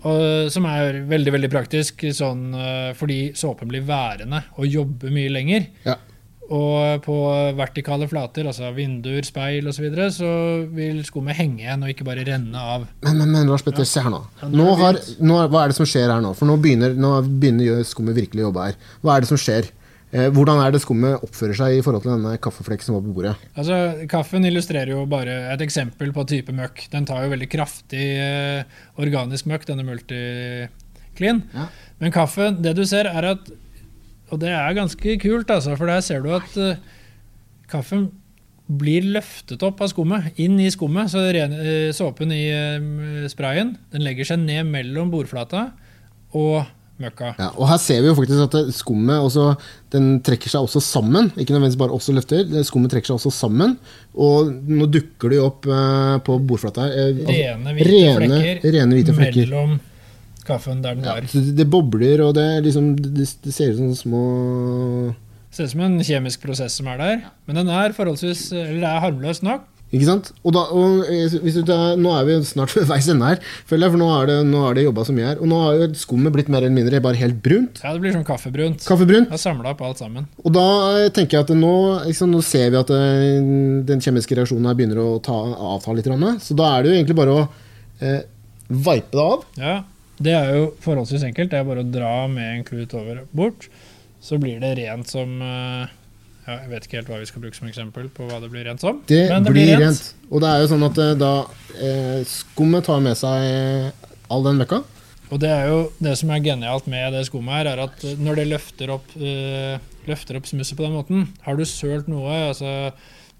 og, 0.02 0.50
som 0.50 0.66
er 0.66 1.04
veldig 1.06 1.36
veldig 1.36 1.50
praktisk 1.52 2.02
sånn, 2.10 2.48
eh, 2.58 2.88
fordi 2.98 3.20
såpen 3.38 3.70
blir 3.70 3.86
værende 3.86 4.42
og 4.56 4.66
jobber 4.66 5.14
mye 5.14 5.30
lenger. 5.30 5.68
Ja. 5.86 5.94
Og 6.52 7.04
på 7.04 7.16
vertikale 7.56 8.06
flater, 8.10 8.48
altså 8.50 8.72
vinduer, 8.76 9.24
speil 9.24 9.68
osv., 9.70 9.78
så, 9.78 9.84
videre, 9.86 10.08
så 10.12 10.30
vil 10.74 11.00
skummet 11.06 11.38
henge 11.38 11.62
igjen 11.64 11.84
og 11.86 11.92
ikke 11.92 12.04
bare 12.04 12.26
renne 12.28 12.64
av. 12.74 12.84
Men, 13.06 13.22
men, 13.22 13.30
men 13.32 13.48
Lars 13.48 13.64
Petter, 13.64 13.86
se 13.88 14.02
her 14.04 14.12
nå. 14.12 14.20
Ja, 14.42 14.50
nå 14.52 14.66
har 14.80 14.98
nå, 15.22 15.38
hva 15.48 15.62
er 15.62 15.72
det 15.72 15.78
som 15.78 15.88
skjer 15.88 16.12
her 16.12 16.20
nå? 16.24 16.34
For 16.36 16.50
nå 16.50 16.58
begynner, 16.60 16.92
nå 16.98 17.14
begynner 17.26 17.80
skummet 17.88 18.18
virkelig 18.18 18.44
å 18.44 18.50
jobbe 18.50 18.66
her. 18.68 18.76
Hva 19.00 19.16
er 19.16 19.24
det 19.24 19.32
som 19.32 19.40
skjer? 19.40 19.70
Eh, 20.12 20.28
hvordan 20.28 20.60
er 20.60 20.74
det 20.74 20.82
skummet 20.84 21.22
oppfører 21.24 21.56
seg 21.56 21.78
i 21.78 21.82
forhold 21.84 22.04
til 22.04 22.12
denne 22.12 22.34
kaffeflekken 22.44 22.84
som 22.84 22.98
var 22.98 23.04
på 23.06 23.14
bordet? 23.16 23.32
Altså, 23.56 23.78
Kaffen 24.12 24.44
illustrerer 24.44 24.92
jo 24.92 25.06
bare 25.08 25.38
et 25.54 25.64
eksempel 25.64 26.12
på 26.12 26.26
type 26.28 26.52
møkk. 26.52 26.84
Den 26.92 27.08
tar 27.08 27.24
jo 27.24 27.32
veldig 27.32 27.48
kraftig 27.48 28.10
eh, 28.20 28.82
organisk 29.00 29.48
møkk, 29.48 29.64
denne 29.70 29.86
multiclean. 29.88 31.40
Ja. 31.56 31.66
Men 32.02 32.12
kaffen, 32.12 32.60
det 32.60 32.76
du 32.76 32.84
ser, 32.88 33.08
er 33.08 33.30
at 33.30 33.48
Og 34.32 34.40
det 34.40 34.52
er 34.56 34.76
ganske 34.76 35.16
kult, 35.20 35.52
altså, 35.52 35.76
for 35.76 35.90
der 35.90 36.02
ser 36.04 36.24
du 36.24 36.32
at 36.32 36.56
uh, 36.56 36.76
kaffen 37.70 38.08
blir 38.72 39.04
løftet 39.12 39.60
opp 39.66 39.82
av 39.84 39.90
skummet, 39.92 40.30
inn 40.40 40.56
i 40.62 40.70
skummet. 40.72 41.12
Så 41.12 41.24
ren, 41.36 41.52
uh, 41.58 41.90
såpen 41.96 42.32
i 42.32 42.46
uh, 42.48 43.26
sprayen 43.32 43.76
den 43.92 44.06
legger 44.06 44.32
seg 44.32 44.40
ned 44.46 44.70
mellom 44.72 45.12
bordflata 45.12 45.66
og 46.32 46.64
møkka. 47.02 47.34
Ja, 47.36 47.50
og 47.58 47.68
her 47.68 47.80
ser 47.82 48.00
vi 48.00 48.08
jo 48.08 48.16
faktisk 48.16 48.46
at 48.46 48.72
skummet 48.72 49.20
også, 49.20 49.50
den 49.92 50.14
trekker 50.24 50.52
seg 50.54 50.64
også 50.64 50.80
sammen. 50.86 51.28
Ikke 51.36 51.52
nødvendigvis 51.52 51.80
bare 51.82 51.96
også 51.98 52.16
løfter. 52.16 52.48
Skummet 52.64 52.94
trekker 52.94 53.12
seg 53.12 53.18
også 53.18 53.34
sammen. 53.36 53.76
Og 54.16 54.48
nå 54.48 54.88
dukker 54.88 55.32
det 55.32 55.42
jo 55.42 55.48
opp 55.50 55.68
på 56.24 56.40
bordflata 56.40 56.88
her. 56.88 57.16
altså, 57.18 57.32
Rene 57.36 57.76
hvite 57.76 58.20
rene, 58.22 58.44
rene 58.64 59.00
hvite 59.00 59.16
flekker. 59.18 59.50
mellom 59.50 59.80
kaffen 60.48 60.82
der 60.84 60.96
den 60.98 61.06
var. 61.06 61.24
Ja, 61.24 61.42
det, 61.58 61.68
bobler, 61.70 62.24
og 62.26 62.34
det, 62.38 62.46
liksom, 62.66 62.94
det, 63.00 63.28
det 63.44 63.54
ser 63.54 63.74
ut 63.74 63.82
som 63.82 63.92
små 63.98 64.22
Ser 65.52 65.68
ut 65.68 65.74
som 65.74 65.82
en 65.84 65.98
kjemisk 66.00 66.40
prosess 66.46 66.78
som 66.78 66.86
er 66.88 67.00
der, 67.00 67.18
men 67.44 67.58
den 67.60 67.68
er 67.68 67.92
forholdsvis 67.92 68.46
Eller 68.56 68.78
det 68.80 68.88
er 68.88 69.02
harmløs 69.04 69.42
nok. 69.44 69.68
Ikke 69.92 70.06
sant? 70.08 70.30
Og, 70.40 70.54
da, 70.56 70.62
og 70.72 71.02
eh, 71.12 71.58
tar, 71.68 71.98
Nå 72.00 72.14
er 72.16 72.24
vi 72.24 72.38
snart 72.48 72.72
ved 72.78 72.86
veis 72.88 73.08
ende 73.12 73.28
her, 73.28 73.42
føler 73.68 73.86
jeg, 73.86 73.92
for 73.92 74.00
nå 74.00 74.08
er 74.14 74.30
det, 74.30 74.36
nå 74.48 74.62
er 74.64 74.78
det 74.78 74.86
jobba 74.86 75.04
så 75.04 75.16
mye 75.16 75.26
her. 75.28 75.42
Og 75.44 75.50
nå 75.50 75.58
har 75.60 75.76
jo 75.76 75.88
skummet 76.00 76.32
blitt 76.32 76.48
mer 76.52 76.64
eller 76.64 76.72
mindre 76.78 77.02
bare 77.04 77.20
helt 77.20 77.42
brunt. 77.44 77.82
Ja, 77.84 77.92
det 77.92 78.00
blir 78.00 78.16
sånn 78.16 78.24
kaffebrunt. 78.24 78.86
Kaffebrunt. 78.88 79.28
Det 79.28 79.36
er 79.36 79.42
samla 79.42 79.74
opp 79.74 79.84
alt 79.84 80.00
sammen. 80.00 80.30
Og 80.40 80.56
da 80.56 80.66
eh, 81.02 81.10
tenker 81.12 81.38
jeg 81.38 81.44
at 81.44 81.52
nå, 81.58 81.74
liksom, 82.08 82.32
nå 82.32 82.40
ser 82.46 82.72
vi 82.72 82.80
at 82.80 82.92
det, 82.92 83.04
den 83.92 84.04
kjemiske 84.04 84.38
reaksjonen 84.38 84.70
her 84.70 84.78
begynner 84.80 85.02
å 85.04 85.10
ta, 85.24 85.36
avta 85.76 85.96
litt. 85.96 86.08
Så 86.40 86.56
da 86.56 86.72
er 86.72 86.86
det 86.86 86.92
jo 86.92 86.96
egentlig 86.96 87.18
bare 87.20 87.36
å 87.36 87.44
eh, 88.00 88.22
vipe 88.72 89.12
det 89.12 89.28
av. 89.28 89.44
Ja, 89.60 89.76
Det 90.22 90.34
er 90.36 90.52
jo 90.56 90.68
forholdsvis 90.84 91.24
enkelt. 91.28 91.50
Det 91.52 91.58
er 91.58 91.66
bare 91.66 91.82
å 91.84 91.88
dra 91.88 92.12
med 92.30 92.58
en 92.58 92.64
klut 92.68 92.94
over 92.98 93.24
bort. 93.34 93.68
Så 94.22 94.38
blir 94.38 94.60
det 94.62 94.76
rent 94.78 95.10
som, 95.10 95.40
eh, 95.42 95.98
Ja, 96.42 96.56
jeg 96.58 96.70
vet 96.72 96.86
ikke 96.86 96.96
helt 96.98 97.10
hva 97.12 97.18
vi 97.20 97.26
skal 97.26 97.42
bruke 97.42 97.54
som 97.54 97.68
eksempel 97.68 98.08
på 98.10 98.26
hva 98.26 98.40
det 98.42 98.50
blir 98.50 98.64
rent 98.66 98.82
som. 98.82 98.96
Det, 99.06 99.28
men 99.30 99.44
blir 99.46 99.76
rent. 99.78 100.14
Og 100.28 100.40
det 100.42 100.48
er 100.50 100.64
jo 100.64 100.70
sånn 100.72 100.86
at 100.88 100.98
eh, 100.98 101.12
da 101.14 101.46
eh, 101.78 102.24
skummet 102.26 102.88
tar 102.88 102.98
med 103.04 103.14
seg 103.14 103.92
all 104.28 104.42
den 104.42 104.58
møkka. 104.58 104.80
Og 105.32 105.40
det 105.40 105.48
er 105.48 105.70
jo 105.70 105.78
det 106.02 106.16
som 106.18 106.32
er 106.34 106.42
genialt 106.44 106.88
med 106.90 107.14
det 107.14 107.22
skummet 107.28 107.60
her, 107.60 107.70
er 107.70 107.84
at 107.86 108.02
når 108.18 108.42
det 108.42 108.48
løfter 108.50 108.90
opp, 108.92 109.14
eh, 109.16 109.78
løfter 110.10 110.36
opp 110.36 110.50
smusset 110.50 110.76
på 110.76 110.84
den 110.84 110.96
måten 110.98 111.28
Har 111.46 111.56
du 111.56 111.64
sølt 111.64 112.10
noe, 112.10 112.50
altså 112.50 112.92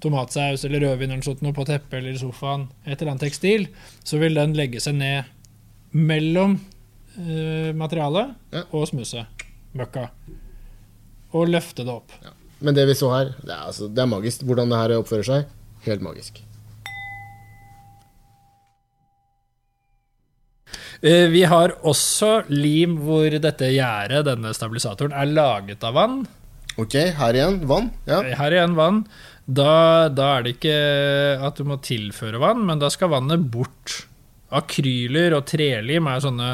tomatsaus 0.03 0.65
eller 0.65 0.83
rødvin 0.87 1.13
eller 1.13 1.27
sånt 1.27 1.43
noe 1.45 1.55
på 1.55 1.67
teppet 1.69 2.01
eller 2.01 2.17
sofaen, 2.19 2.69
et 2.87 2.97
eller 2.97 3.13
annet 3.13 3.27
tekstil, 3.29 3.69
så 4.03 4.19
vil 4.23 4.35
den 4.39 4.57
legge 4.59 4.81
seg 4.83 4.97
ned 4.99 5.29
mellom 5.93 6.59
uh, 7.19 7.73
materialet 7.77 8.35
Ja. 8.53 8.63
og 8.73 8.87
smuset. 8.89 9.27
møkka, 9.75 10.09
og 11.33 11.49
løfte 11.49 11.85
det 11.85 11.89
opp. 11.93 12.13
Men 12.61 12.75
det 12.77 12.85
vi 12.87 12.95
så 12.95 13.09
her, 13.11 13.31
det 13.43 13.51
er, 13.51 13.63
altså, 13.67 13.89
det 13.89 13.99
er 14.03 14.07
magisk. 14.07 14.43
Hvordan 14.47 14.69
det 14.71 14.79
her 14.79 14.93
oppfører 15.01 15.25
seg. 15.25 15.47
Helt 15.87 16.03
magisk. 16.05 16.43
Eh, 21.03 21.27
Vi 21.33 21.43
har 21.49 21.75
også 21.83 22.45
lim 22.53 22.99
hvor 23.03 23.27
dette 23.43 23.73
gjerdet, 23.75 24.23
denne 24.29 24.53
stabilisatoren, 24.55 25.13
er 25.17 25.27
laget 25.33 25.83
av 25.85 25.97
vann. 25.99 26.21
Ok, 26.79 26.95
her 27.19 27.35
igjen. 27.37 27.59
Vann. 27.69 27.91
Ja. 28.07 28.21
Her 28.39 28.55
igjen 28.55 28.77
vann. 28.79 29.03
Da, 29.49 30.09
da 30.09 30.37
er 30.39 30.45
det 30.47 30.55
ikke 30.57 30.77
at 31.43 31.59
du 31.59 31.65
må 31.67 31.81
tilføre 31.83 32.39
vann, 32.41 32.63
men 32.69 32.79
da 32.79 32.89
skal 32.95 33.11
vannet 33.13 33.43
bort. 33.53 34.05
Akryler 34.59 35.35
og 35.37 35.47
trelim 35.51 36.07
er 36.13 36.21
sånne 36.25 36.53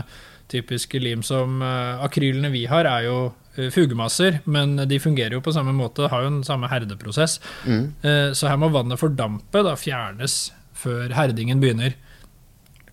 typiske 0.49 1.01
lim 1.03 1.21
som 1.27 1.61
eh, 1.63 2.05
Akrylene 2.07 2.49
vi 2.55 2.63
har, 2.71 2.87
er 2.89 3.05
jo 3.05 3.17
eh, 3.59 3.69
fugemasser, 3.75 4.39
men 4.49 4.77
de 4.89 4.99
fungerer 5.03 5.37
jo 5.37 5.43
på 5.45 5.53
samme 5.53 5.75
måte, 5.77 6.09
har 6.09 6.25
jo 6.25 6.31
den 6.31 6.45
samme 6.47 6.71
herdeprosess. 6.73 7.39
Mm. 7.67 7.83
Eh, 8.03 8.31
Så 8.39 8.49
her 8.49 8.57
må 8.61 8.71
vannet 8.73 9.01
fordampe, 9.01 9.61
da 9.67 9.75
fjernes 9.77 10.39
før 10.79 11.13
herdingen 11.13 11.61
begynner. 11.61 11.97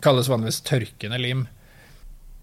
Kalles 0.03 0.27
vanligvis 0.29 0.59
tørkende 0.67 1.17
lim. 1.21 1.45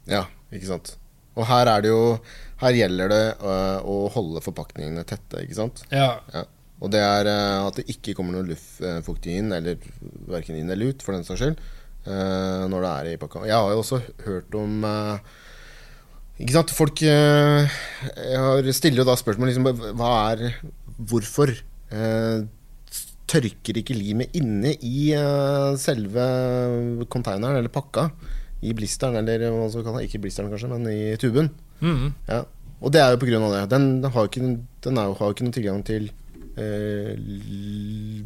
ja, 0.08 0.24
ikke 0.52 0.66
sant. 0.70 0.96
Og 1.36 1.46
her 1.48 1.66
er 1.66 1.80
det 1.84 1.88
jo 1.92 2.18
Her 2.60 2.74
gjelder 2.76 3.08
det 3.08 3.22
å 3.42 3.94
holde 4.14 4.40
forpakningene 4.44 5.02
tette, 5.08 5.40
ikke 5.42 5.56
sant. 5.58 5.80
Ja, 5.90 6.20
Ja. 6.32 6.44
Og 6.82 6.90
det 6.90 6.98
er 6.98 7.26
at 7.30 7.76
det 7.78 7.84
ikke 7.90 8.14
kommer 8.18 8.34
noe 8.34 8.46
luftfuktig 8.48 9.36
inn, 9.38 9.52
eller 9.54 9.76
verken 10.26 10.56
inn 10.58 10.70
eller 10.70 10.90
ut, 10.90 11.02
for 11.02 11.14
den 11.14 11.22
saks 11.26 11.38
skyld, 11.42 11.60
når 12.04 12.82
det 12.82 12.90
er 12.92 13.10
i 13.12 13.16
pakka. 13.20 13.44
Jeg 13.46 13.54
har 13.54 13.70
jo 13.70 13.78
også 13.82 14.00
hørt 14.26 14.54
om 14.58 14.84
øh, 14.84 15.18
Ikke 16.42 16.52
sant, 16.56 16.70
folk 16.74 17.02
øh, 17.06 17.68
Jeg 18.16 18.38
har- 18.42 18.72
stiller 18.74 19.04
jo 19.04 19.08
da 19.10 19.14
spørsmål 19.20 19.46
liksom 19.52 19.68
Hva 19.94 20.10
er 20.32 20.56
Hvorfor 20.98 21.52
tørker 23.32 23.78
ikke 23.80 23.94
limet 23.96 24.34
inne 24.36 24.74
i 24.84 25.12
selve 25.80 26.24
containeren, 27.12 27.56
eller 27.60 27.72
pakka? 27.72 28.08
I 28.62 28.74
blisteren, 28.76 29.16
eller 29.18 29.48
hva 29.50 29.62
man 29.64 29.70
skal 29.72 29.84
kalle. 29.86 30.02
Ikke 30.06 30.20
blisteren, 30.22 30.50
kanskje, 30.52 30.68
men 30.70 30.84
i 30.90 31.16
tuben. 31.18 31.48
Mm. 31.82 32.12
Ja. 32.28 32.42
Og 32.82 32.92
det 32.94 33.00
er 33.02 33.14
jo 33.14 33.20
på 33.22 33.26
grunn 33.30 33.46
av 33.48 33.54
det. 33.56 33.62
Den 33.72 33.86
har 34.04 34.26
jo 34.26 34.30
ikke, 34.30 34.50
den 34.86 35.00
har 35.00 35.08
jo 35.10 35.30
ikke 35.32 35.46
noen 35.46 35.56
tilgang 35.56 35.82
til 35.86 36.10
eh, 36.58 37.16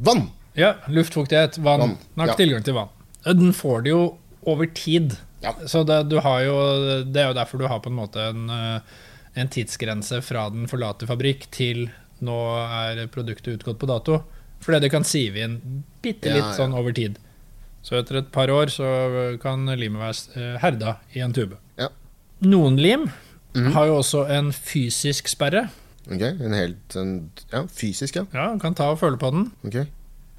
vann. 0.05 0.27
ja 0.57 0.75
luftfuktighet, 0.89 1.59
vann. 1.65 1.81
Vann, 1.85 1.97
Den 1.97 2.21
har 2.25 2.33
ikke 2.33 2.37
ja. 2.37 2.43
tilgang 2.45 2.65
til 2.67 2.77
vann. 2.77 2.93
Den 3.25 3.53
får 3.53 3.83
det 3.85 3.91
jo 3.91 4.03
over 4.47 4.67
tid. 4.67 5.17
Ja. 5.43 5.53
Så 5.67 5.85
det, 5.87 6.09
du 6.09 6.19
har 6.21 6.41
jo, 6.45 6.55
det 7.05 7.17
er 7.23 7.29
jo 7.33 7.35
derfor 7.39 7.59
du 7.59 7.67
har 7.67 7.81
på 7.81 7.91
en 7.91 7.99
måte 7.99 8.21
en, 8.31 8.49
eh, 8.51 8.81
en 9.37 9.49
tidsgrense 9.49 10.23
fra 10.23 10.49
den 10.51 10.67
forlater 10.71 11.07
fabrikk 11.07 11.49
til 11.51 11.89
nå 12.25 12.37
er 12.65 13.07
produktet 13.13 13.59
utgått 13.59 13.79
på 13.79 13.87
dato. 13.91 14.23
Fordi 14.65 14.81
det 14.81 14.91
kan 14.91 15.05
sive 15.05 15.43
inn 15.45 15.59
bitte 16.03 16.31
litt 16.33 16.43
Ja, 16.43 16.51
ja. 16.51 16.57
sånn 16.57 16.75
over 16.75 16.93
tid. 16.97 17.19
Så 17.83 17.99
etter 18.01 18.17
et 18.23 18.33
par 18.33 18.49
år 18.51 18.67
så 18.73 18.87
kan 19.43 19.67
limet 19.67 20.01
være 20.01 20.41
eh, 20.55 20.59
herda 20.63 20.97
i 21.15 21.21
en 21.23 21.33
tube. 21.37 21.59
Ja. 21.79 21.89
Noen 22.43 22.77
lim 22.81 23.11
Mhm. 23.57 23.73
har 23.73 23.87
jo 23.87 23.99
også 24.03 24.27
en 24.29 24.51
fysisk 24.53 25.29
sperre. 25.29 25.71
Ok, 26.13 26.21
en 26.23 26.53
helt 26.53 26.97
en, 26.97 27.31
Ja, 27.53 27.63
fysisk, 27.67 28.17
ja. 28.17 28.27
Ja, 28.35 28.59
kan 28.59 28.75
ta 28.75 28.91
og 28.93 28.99
føle 29.01 29.17
på 29.17 29.31
den. 29.33 29.51
Ok. 29.65 29.87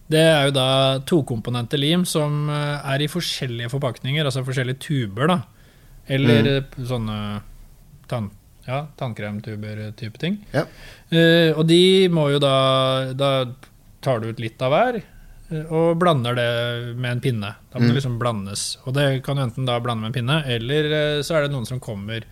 Det 0.09 0.19
er 0.23 0.45
jo 0.47 0.51
da 0.55 0.67
tokomponente 1.03 1.77
lim 1.77 2.05
som 2.07 2.49
eh, 2.49 2.93
er 2.93 3.01
i 3.03 3.07
forskjellige 3.11 3.69
forpakninger, 3.73 4.23
altså 4.25 4.45
forskjellige 4.47 4.79
tuber, 4.79 5.27
da. 5.27 5.41
Eller 6.07 6.43
Mm. 6.43 6.47
eh, 6.57 6.85
sånne 6.87 7.41
tann, 8.07 8.29
ja, 8.67 8.85
tannkremtuber-type 8.97 10.17
ting. 10.17 10.37
Ja. 10.53 10.63
Uh, 11.11 11.51
og 11.59 11.67
de 11.67 12.07
må 12.11 12.29
jo 12.31 12.39
da 12.39 13.13
Da 13.13 13.45
tar 14.01 14.19
du 14.19 14.29
ut 14.29 14.39
litt 14.39 14.61
av 14.61 14.71
hver 14.71 14.97
eh, 15.51 15.65
og 15.71 15.97
blander 15.99 16.35
det 16.35 16.95
med 16.95 17.11
en 17.11 17.21
pinne. 17.21 17.55
Da 17.71 17.79
må 17.79 17.83
Mm. 17.83 17.87
det 17.93 17.95
liksom 18.01 18.17
blandes. 18.19 18.77
Og 18.85 18.93
det 18.93 19.23
kan 19.23 19.35
du 19.35 19.41
enten 19.43 19.65
da 19.65 19.79
blande 19.79 20.01
med 20.01 20.15
en 20.15 20.19
pinne, 20.21 20.43
eller 20.47 20.85
eh, 21.17 21.21
så 21.23 21.35
er 21.35 21.41
det 21.47 21.51
noen 21.51 21.65
som 21.67 21.79
kommer 21.79 22.23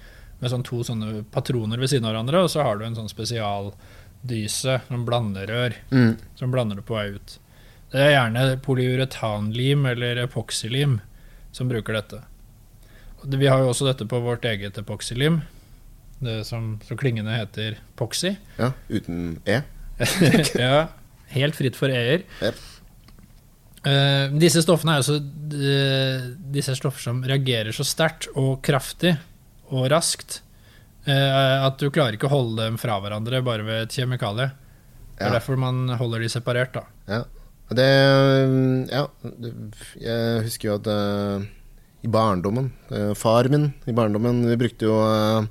med 0.41 0.51
sånn 0.51 0.63
to 0.63 0.83
sånne 0.83 1.23
patroner 1.31 1.77
ved 1.79 1.89
siden 1.89 2.05
av 2.05 2.13
hverandre, 2.13 2.43
og 2.43 2.49
så 2.49 2.63
har 2.63 2.77
du 2.77 2.85
en 2.85 2.95
sånn 2.95 3.09
spesialdyse, 3.11 4.81
noen 4.89 5.05
blanderør 5.05 5.73
Mm. 5.91 6.17
som 6.35 6.51
blander 6.51 6.75
det 6.75 6.85
på 6.85 6.95
vei 6.95 7.15
ut. 7.15 7.39
Det 7.95 8.03
er 8.03 8.11
gjerne 8.11 8.57
polyuretanlim 8.59 9.85
eller 9.87 10.25
epoksylim 10.25 10.97
som 11.55 11.69
bruker 11.71 11.95
dette. 11.95 12.17
Vi 13.23 13.47
har 13.47 13.61
jo 13.63 13.69
også 13.71 13.87
dette 13.87 14.07
på 14.11 14.19
vårt 14.19 14.43
eget 14.45 14.75
epoksylim, 14.77 15.37
det 16.19 16.41
som 16.43 16.73
så 16.83 16.97
klingende 16.99 17.37
heter 17.37 17.77
poxy. 17.95 18.33
Ja, 18.59 18.73
uten 18.91 19.37
E. 19.47 19.61
ja, 20.59 20.81
helt 21.37 21.55
fritt 21.55 21.79
for 21.79 21.93
e-er. 21.93 22.25
Yep. 22.43 22.59
Uh, 23.85 24.35
disse 24.43 24.65
stoffene 24.65 24.95
er 24.95 25.03
altså 25.03 25.19
så 25.21 25.57
eh, 25.61 26.23
Disse 26.55 26.73
er 26.73 26.77
stoffer 26.79 27.03
som 27.03 27.19
reagerer 27.21 27.69
så 27.75 27.83
sterkt 27.85 28.25
og 28.33 28.55
kraftig 28.65 29.11
og 29.69 29.85
raskt 29.93 30.39
uh, 31.05 31.67
at 31.67 31.77
du 31.77 31.91
klarer 31.93 32.17
ikke 32.17 32.25
å 32.25 32.33
holde 32.33 32.65
dem 32.65 32.79
fra 32.81 32.97
hverandre 33.03 33.43
bare 33.45 33.67
ved 33.67 33.83
et 33.85 33.97
kjemikalie. 34.01 34.49
Det 35.15 35.29
er 35.29 35.37
derfor 35.37 35.61
man 35.61 35.85
holder 36.01 36.25
de 36.25 36.31
separert, 36.33 36.75
da. 36.75 36.83
Ja. 37.07 37.23
Det 37.73 37.85
Ja, 38.93 39.07
jeg 39.97 40.43
husker 40.45 40.69
jo 40.69 40.75
at 40.77 40.87
uh, 40.91 41.45
i 42.05 42.09
barndommen 42.11 42.67
uh, 42.91 43.13
Far 43.17 43.47
min 43.49 43.71
i 43.89 43.95
barndommen 43.97 44.43
vi 44.51 44.57
brukte 44.61 44.85
jo 44.85 44.99
uh, 45.01 45.47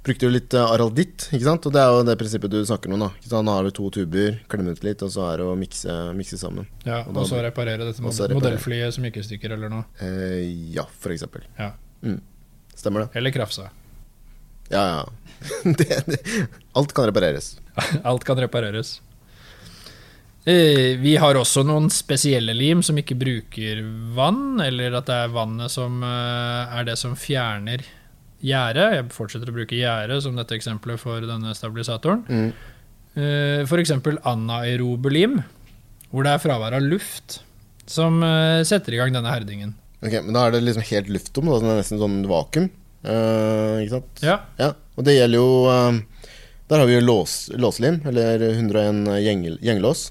Brukte 0.00 0.24
jo 0.24 0.30
litt 0.32 0.54
aralditt, 0.56 1.26
ikke 1.28 1.44
sant? 1.44 1.66
Og 1.68 1.74
det 1.76 1.80
er 1.82 1.90
jo 1.92 2.04
det 2.08 2.14
prinsippet 2.16 2.48
du 2.54 2.62
snakker 2.64 2.88
om 2.88 3.02
nå. 3.02 3.10
Nå 3.28 3.52
har 3.52 3.66
du 3.66 3.70
to 3.76 3.90
tuber, 3.92 4.38
klemme 4.48 4.72
ut 4.72 4.80
litt, 4.86 5.02
og 5.04 5.10
så 5.12 5.26
er 5.28 5.42
det 5.42 5.44
å 5.44 5.56
mikse, 5.60 5.92
mikse 6.16 6.38
sammen. 6.40 6.64
Ja, 6.86 7.02
Og 7.02 7.12
da- 7.12 7.20
og 7.20 7.28
så 7.28 7.42
reparere 7.44 7.84
dette 7.84 8.00
og 8.00 8.06
mod- 8.06 8.16
reparere. 8.16 8.38
modellflyet 8.38 8.94
som 8.96 9.04
ikke 9.04 9.20
stykker, 9.26 9.52
eller 9.52 9.68
noe. 9.68 9.84
Ja, 10.72 10.86
for 11.04 11.12
eksempel. 11.12 11.44
Ja. 11.58 11.74
Mm. 12.00 12.16
Stemmer 12.80 13.04
det? 13.04 13.20
Eller 13.20 13.30
krafsa. 13.36 13.68
Ja, 14.72 14.86
ja. 14.88 15.04
det, 15.82 16.00
det, 16.08 16.48
alt 16.80 16.96
kan 16.96 17.04
repareres. 17.12 17.58
Alt 18.02 18.24
kan 18.24 18.40
repareres. 18.40 19.02
Eh, 20.48 20.96
Vi 21.00 21.16
har 21.20 21.36
også 21.36 21.62
noen 21.68 21.90
spesielle 21.92 22.54
lim 22.56 22.80
som 22.86 22.96
ikke 23.00 23.16
bruker 23.20 23.82
vann, 24.16 24.60
eller 24.64 24.96
at 24.96 25.08
det 25.10 25.16
er 25.26 25.34
vannet 25.34 25.72
som 25.72 26.00
eh, 26.06 26.76
er 26.80 26.86
det 26.88 26.96
som 27.00 27.16
fjerner 27.18 27.84
gjæret. 28.40 28.94
Jeg 28.96 29.08
fortsetter 29.12 29.52
å 29.52 29.56
bruke 29.58 29.76
gjæret 29.76 30.22
som 30.24 30.38
dette 30.38 30.56
eksempelet 30.56 31.00
for 31.02 31.20
denne 31.28 31.52
stabilisatoren. 31.56 32.24
Mm. 32.28 32.50
F.eks. 33.10 33.68
For 33.68 33.82
eksempel 33.82 34.20
anaerobe 34.24 35.10
lim, 35.12 35.40
hvor 36.12 36.24
det 36.24 36.32
er 36.36 36.42
fravær 36.42 36.76
av 36.78 36.84
luft 36.86 37.40
som 37.90 38.22
eh, 38.24 38.62
setter 38.64 38.94
i 38.96 39.00
gang 39.00 39.12
denne 39.12 39.32
herdingen. 39.34 39.74
Ok, 40.00 40.14
Men 40.24 40.32
da 40.32 40.46
er 40.46 40.54
det 40.54 40.62
liksom 40.64 40.86
helt 40.88 41.10
lufttom, 41.12 41.50
da, 41.50 41.58
det 41.60 41.72
er 41.74 41.80
nesten 41.82 42.00
sånn 42.00 42.20
vakuum. 42.30 42.70
Eh, 43.04 43.74
ikke 43.82 43.96
sant? 43.98 44.22
Ja, 44.24 44.38
Ja, 44.60 44.70
og 44.96 45.04
det 45.06 45.14
gjelder 45.16 45.40
jo 45.40 45.52
eh, 45.72 46.26
Der 46.68 46.82
har 46.82 46.88
vi 46.88 46.96
jo 46.98 47.04
lås, 47.04 47.34
låslim, 47.56 48.00
eller 48.08 48.42
101 48.54 49.04
gjeng, 49.24 49.44
gjengelås. 49.58 50.06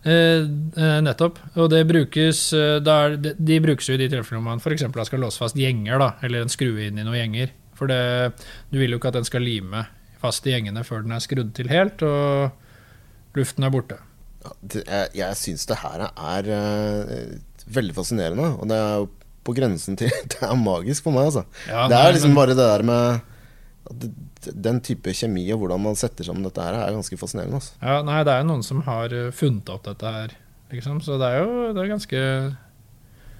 Eh, 0.00 0.42
eh, 0.80 0.98
nettopp. 1.04 1.38
Og 1.60 1.70
det 1.72 1.82
brukes 1.88 2.42
eh, 2.56 2.78
er, 2.80 3.16
de, 3.20 3.60
brukes 3.60 3.88
jo 3.90 3.96
i 3.96 4.00
de 4.00 4.08
tilfellene 4.12 4.46
man 4.46 4.62
f.eks. 4.62 4.86
skal 5.06 5.20
låse 5.20 5.42
fast 5.42 5.58
gjenger, 5.60 6.00
da, 6.00 6.12
eller 6.24 6.44
en 6.44 6.52
skrue 6.52 6.88
inn 6.88 7.00
i 7.00 7.04
noen 7.04 7.18
gjenger. 7.18 7.52
For 7.76 7.90
det, 7.90 8.00
du 8.72 8.80
vil 8.80 8.92
jo 8.92 9.00
ikke 9.00 9.12
at 9.12 9.20
den 9.20 9.28
skal 9.28 9.44
lime 9.44 9.86
fast 10.20 10.46
i 10.48 10.54
gjengene 10.54 10.84
før 10.84 11.04
den 11.04 11.16
er 11.16 11.24
skrudd 11.24 11.52
til 11.56 11.70
helt, 11.72 12.04
og 12.04 13.36
luften 13.36 13.64
er 13.64 13.72
borte. 13.72 14.00
Jeg 14.72 15.08
jeg 15.16 15.36
syns 15.36 15.66
det 15.68 15.80
her 15.82 16.06
er 16.08 16.50
eh, 16.56 17.32
veldig 17.68 17.96
fascinerende, 17.96 18.54
og 18.56 18.68
det 18.70 18.76
er 18.76 18.94
jo 19.02 19.10
på 19.44 19.54
grensen 19.56 19.96
til 20.00 20.12
Det 20.32 20.40
er 20.44 20.56
magisk 20.60 21.04
for 21.06 21.16
meg, 21.16 21.30
altså. 21.30 21.44
Ja, 21.68 21.88
det 21.92 22.00
er 22.00 22.16
liksom 22.16 22.36
bare 22.36 22.56
det 22.56 22.64
der 22.64 22.84
med 22.88 23.20
Den 23.88 24.80
type 24.84 25.12
kjemi 25.16 25.44
og 25.54 25.62
hvordan 25.62 25.82
man 25.82 25.98
setter 25.98 26.26
sammen 26.26 26.44
dette 26.46 26.62
her, 26.62 26.76
er 26.78 26.94
ganske 26.94 27.18
fascinerende. 27.20 27.60
Altså. 27.60 27.76
Ja, 27.82 28.00
nei, 28.06 28.20
det 28.26 28.34
er 28.34 28.42
jo 28.42 28.50
noen 28.52 28.66
som 28.66 28.82
har 28.86 29.14
eh, 29.16 29.32
funnet 29.34 29.70
opp 29.72 29.86
dette 29.88 30.14
her, 30.16 30.34
liksom. 30.72 31.00
Så 31.04 31.18
det 31.20 31.30
er 31.30 31.44
jo 31.44 31.70
det 31.74 31.82
er 31.84 31.94
ganske 31.94 32.22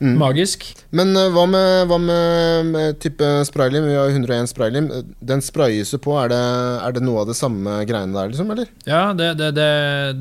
Mm. 0.00 0.14
Magisk. 0.16 0.64
Men 0.96 1.12
uh, 1.12 1.26
hva 1.34 1.42
med, 1.50 1.82
hva 1.90 1.98
med, 2.00 2.70
med 2.72 3.00
type 3.04 3.26
spraylim? 3.44 3.84
Vi 3.84 3.96
har 3.98 4.08
101 4.08 4.48
spraylim. 4.48 4.86
Den 5.20 5.42
sprayes 5.44 5.92
jo 5.92 6.00
på. 6.00 6.14
Er 6.16 6.30
det, 6.32 6.40
er 6.86 6.94
det 6.96 7.02
noe 7.04 7.20
av 7.20 7.28
det 7.28 7.36
samme 7.36 7.82
greiene 7.88 8.16
der, 8.16 8.30
liksom? 8.32 8.48
Eller? 8.54 8.70
Ja, 8.88 9.02
det, 9.16 9.34
det, 9.40 9.50
det, 9.58 9.68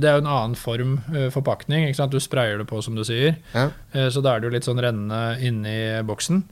det 0.01 0.09
er 0.11 0.17
jo 0.19 0.25
en 0.25 0.31
annen 0.35 0.57
form 0.59 0.97
for 1.07 1.39
forpakning. 1.39 1.87
Du 2.11 2.19
sprayer 2.19 2.59
det 2.59 2.67
på, 2.67 2.81
som 2.83 2.97
du 2.99 3.05
sier. 3.07 3.37
Ja. 3.55 3.69
Uh, 3.95 4.09
Så 4.11 4.23
da 4.25 4.35
er 4.35 4.43
det 4.43 4.49
jo 4.49 4.55
litt 4.57 4.67
sånn 4.67 4.83
rennende 4.83 5.21
inni 5.47 5.77
boksen. 6.03 6.43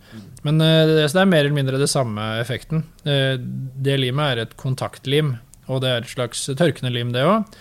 Men 0.48 0.62
eh, 0.63 0.88
det, 0.88 1.10
er 1.12 1.27
mer 1.27 1.43
eller 1.43 1.55
mindre 1.57 1.81
det 1.81 1.89
samme 1.91 2.24
effekten. 2.39 2.86
Eh, 3.03 3.36
Det 3.38 3.98
limet 4.00 4.31
er 4.38 4.43
et 4.46 4.55
kontaktlim, 4.60 5.36
og 5.67 5.84
det 5.84 5.91
er 5.91 6.05
et 6.05 6.13
slags 6.13 6.46
tørkende 6.48 6.93
lim, 6.96 7.12
det 7.15 7.25
òg. 7.27 7.60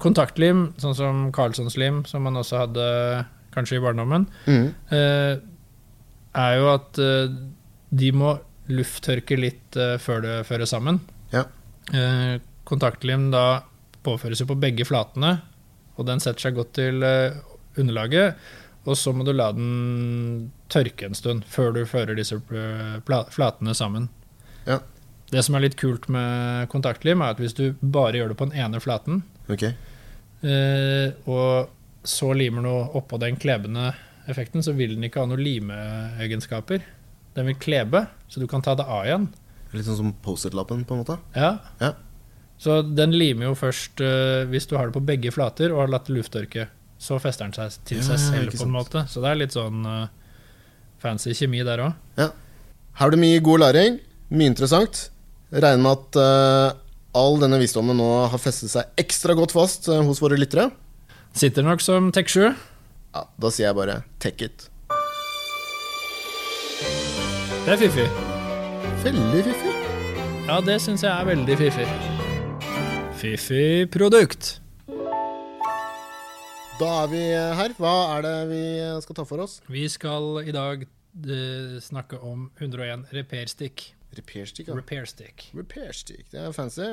Kontaktlim, 0.00 0.70
sånn 0.80 0.94
som 0.96 1.24
Carlsons 1.36 1.74
lim, 1.76 2.00
som 2.08 2.24
man 2.24 2.38
også 2.40 2.62
hadde 2.62 2.86
kanskje 3.54 3.78
i 3.78 3.82
barndommen, 3.84 4.26
mm. 4.46 4.66
eh, 4.94 5.34
er 6.44 6.56
jo 6.58 6.68
at 6.72 6.98
eh, 7.02 7.34
de 7.94 8.10
må 8.16 8.34
lufttørke 8.72 9.38
litt 9.38 9.76
eh, 9.78 9.96
før 10.02 10.24
det 10.24 10.34
føres 10.48 10.72
sammen. 10.74 11.00
Ja. 11.34 11.44
Eh, 11.94 12.40
Kontaktlim 12.64 13.28
da 13.32 13.62
påføres 14.04 14.40
jo 14.40 14.48
på 14.48 14.56
begge 14.60 14.86
flatene, 14.88 15.36
og 15.98 16.06
den 16.08 16.20
setter 16.22 16.46
seg 16.48 16.56
godt 16.56 16.72
til 16.78 17.04
underlaget. 17.78 18.38
Og 18.88 18.96
så 19.00 19.12
må 19.16 19.24
du 19.24 19.32
la 19.32 19.50
den 19.56 20.50
tørke 20.72 21.06
en 21.08 21.16
stund 21.16 21.44
før 21.48 21.72
du 21.76 21.82
fører 21.88 22.16
disse 22.18 22.36
flatene 23.04 23.74
sammen. 23.76 24.08
Ja. 24.66 24.80
Det 25.32 25.44
som 25.44 25.56
er 25.56 25.64
litt 25.64 25.76
kult 25.80 26.08
med 26.12 26.68
kontaktlim, 26.72 27.22
er 27.24 27.32
at 27.34 27.40
hvis 27.40 27.56
du 27.56 27.66
bare 27.80 28.18
gjør 28.20 28.32
det 28.32 28.38
på 28.40 28.48
den 28.50 28.60
ene 28.64 28.80
flaten, 28.84 29.22
Ok. 29.48 29.64
eh, 30.44 31.08
og 31.28 31.70
så 32.04 32.32
limer 32.36 32.64
noe 32.64 32.86
oppå 32.98 33.18
den 33.22 33.36
klebende 33.40 33.92
effekten, 34.28 34.62
så 34.64 34.72
vil 34.76 34.94
den 34.96 35.06
ikke 35.08 35.22
ha 35.22 35.28
noen 35.28 35.42
limeegenskaper. 35.44 36.84
Den 37.34 37.48
vil 37.50 37.58
klebe, 37.60 38.04
så 38.30 38.40
du 38.40 38.46
kan 38.50 38.62
ta 38.64 38.74
det 38.78 38.86
av 38.86 39.04
igjen. 39.08 39.28
Litt 39.74 39.88
sånn 39.88 39.98
som 39.98 40.12
Post-It-lappen, 40.22 40.84
på 40.86 40.94
en 40.94 41.00
måte? 41.02 41.16
Ja. 41.34 41.56
Ja. 41.80 41.94
Så 42.62 42.78
den 42.86 43.16
limer 43.18 43.48
jo 43.50 43.56
først 43.58 43.98
uh, 44.04 44.44
hvis 44.52 44.68
du 44.70 44.76
har 44.78 44.86
det 44.88 44.94
på 44.94 45.02
begge 45.04 45.32
flater 45.34 45.72
og 45.74 45.82
har 45.82 45.90
latt 45.96 46.06
det 46.08 46.14
lufttørke. 46.20 46.68
Så 47.02 47.18
fester 47.20 47.48
den 47.48 47.56
seg 47.56 47.74
til 47.88 47.98
Ja, 47.98 48.04
seg 48.12 48.20
selv, 48.22 48.52
på 48.52 48.60
en 48.60 48.62
sant. 48.68 48.76
måte. 48.76 49.02
Så 49.10 49.20
det 49.24 49.32
er 49.32 49.40
litt 49.42 49.56
sånn 49.56 49.82
uh, 49.82 50.06
fancy 51.02 51.34
kjemi 51.34 51.64
der 51.66 51.82
òg. 51.88 51.98
Her 52.20 53.08
er 53.08 53.16
det 53.16 53.20
mye 53.24 53.42
god 53.44 53.64
læring. 53.64 53.98
Mye 54.30 54.52
interessant. 54.52 55.08
Regner 55.50 55.82
med 55.82 55.98
at 55.98 56.20
uh, 56.22 56.78
all 57.18 57.36
denne 57.42 57.58
visdommen 57.60 57.98
nå 57.98 58.08
har 58.30 58.40
festet 58.40 58.70
seg 58.72 59.02
ekstra 59.02 59.34
godt 59.36 59.52
fast 59.54 59.90
hos 59.90 60.22
våre 60.22 60.38
lyttere. 60.38 60.70
Sitter 61.34 61.64
nok 61.66 61.80
som 61.82 62.12
Tech7. 62.14 62.52
Ja, 63.14 63.22
da 63.42 63.48
sier 63.50 63.66
jeg 63.66 63.74
bare 63.74 63.96
take 64.22 64.46
it. 64.46 64.68
Det 67.64 67.72
er 67.74 67.80
fiffig. 67.80 68.04
Veldig 69.02 69.40
fiffig. 69.48 69.72
Ja, 70.46 70.60
det 70.62 70.76
syns 70.84 71.02
jeg 71.02 71.10
er 71.10 71.26
veldig 71.26 71.56
fiffig. 71.58 71.88
Fiffig 73.18 73.90
produkt. 73.90 74.60
Da 76.78 76.92
er 77.02 77.10
vi 77.10 77.24
her. 77.58 77.74
Hva 77.82 77.94
er 78.14 78.24
det 78.28 78.36
vi 78.52 78.62
skal 79.02 79.18
ta 79.18 79.26
for 79.26 79.42
oss? 79.42 79.58
Vi 79.66 79.88
skal 79.90 80.38
i 80.46 80.54
dag 80.54 80.86
eh, 80.86 81.76
snakke 81.82 82.22
om 82.22 82.46
101 82.60 83.10
repair 83.16 83.50
stick. 83.50 83.88
Repair 84.16 84.46
stick. 84.46 84.68
Ja. 84.68 84.74
Repair 84.78 85.06
stick. 85.10 85.48
Repair 85.54 85.92
stick. 85.96 86.26
Det 86.32 86.40
er 86.40 86.52
fancy. 86.56 86.86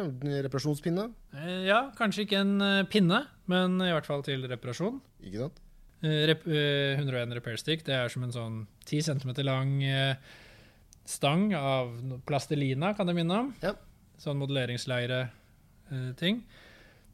Reparasjonspinne. 0.46 1.10
Eh, 1.36 1.66
Ja, 1.68 1.84
kanskje 1.98 2.26
ikke 2.26 2.40
en 2.42 2.56
eh, 2.62 2.84
pinne, 2.90 3.24
men 3.52 3.78
i 3.82 3.92
hvert 3.94 4.06
fall 4.10 4.24
til 4.26 4.48
reparasjon. 4.50 5.00
Ikke 5.24 5.40
sant? 5.46 5.60
Eh, 6.04 6.24
Rep, 6.32 6.48
eh, 6.48 6.98
101 6.98 7.34
repair 7.38 7.58
stick, 7.62 7.84
det 7.86 7.94
er 7.96 8.10
som 8.10 8.24
en 8.26 8.32
sånn 8.34 8.58
10 8.90 9.02
cm 9.12 9.36
lang 9.46 9.76
stang 11.06 11.50
av 11.58 11.92
plastelina, 12.30 12.94
kan 12.96 13.08
det 13.10 13.16
minne 13.18 13.40
om. 13.44 13.54
Ja. 13.64 13.74
Sånn 14.22 14.38
modelleringsleire-ting. 14.42 16.44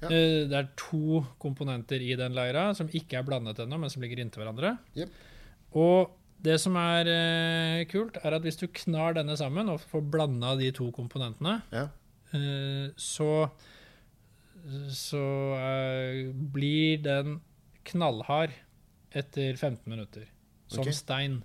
Ja. 0.02 0.10
Det 0.12 0.54
er 0.54 0.68
to 0.78 1.24
komponenter 1.42 2.02
i 2.04 2.12
den 2.20 2.36
leira 2.38 2.68
som 2.78 2.90
ikke 2.94 3.18
er 3.18 3.24
blandet 3.26 3.58
ennå, 3.64 3.80
men 3.82 3.90
som 3.90 4.04
ligger 4.04 4.20
inntil 4.22 4.44
hverandre. 4.44 4.76
Yep. 5.00 5.10
Og 5.82 6.12
det 6.44 6.60
som 6.62 6.76
er 6.80 7.10
eh, 7.12 7.86
kult, 7.90 8.20
er 8.24 8.36
at 8.38 8.46
hvis 8.46 8.60
du 8.60 8.68
knar 8.70 9.16
denne 9.18 9.36
sammen 9.40 9.70
og 9.74 9.82
får 9.90 10.06
blanda 10.14 10.56
de 10.60 10.70
to 10.76 10.92
komponentene, 10.96 11.62
Ja. 11.74 11.88
eh, 12.34 12.94
så 12.98 13.50
så 14.92 15.24
eh, 15.56 16.32
blir 16.34 17.00
den 17.00 17.38
knallhard 17.88 18.52
etter 19.16 19.56
15 19.56 19.88
minutter. 19.88 20.26
Som 20.68 20.84
okay. 20.84 20.92
stein. 20.94 21.38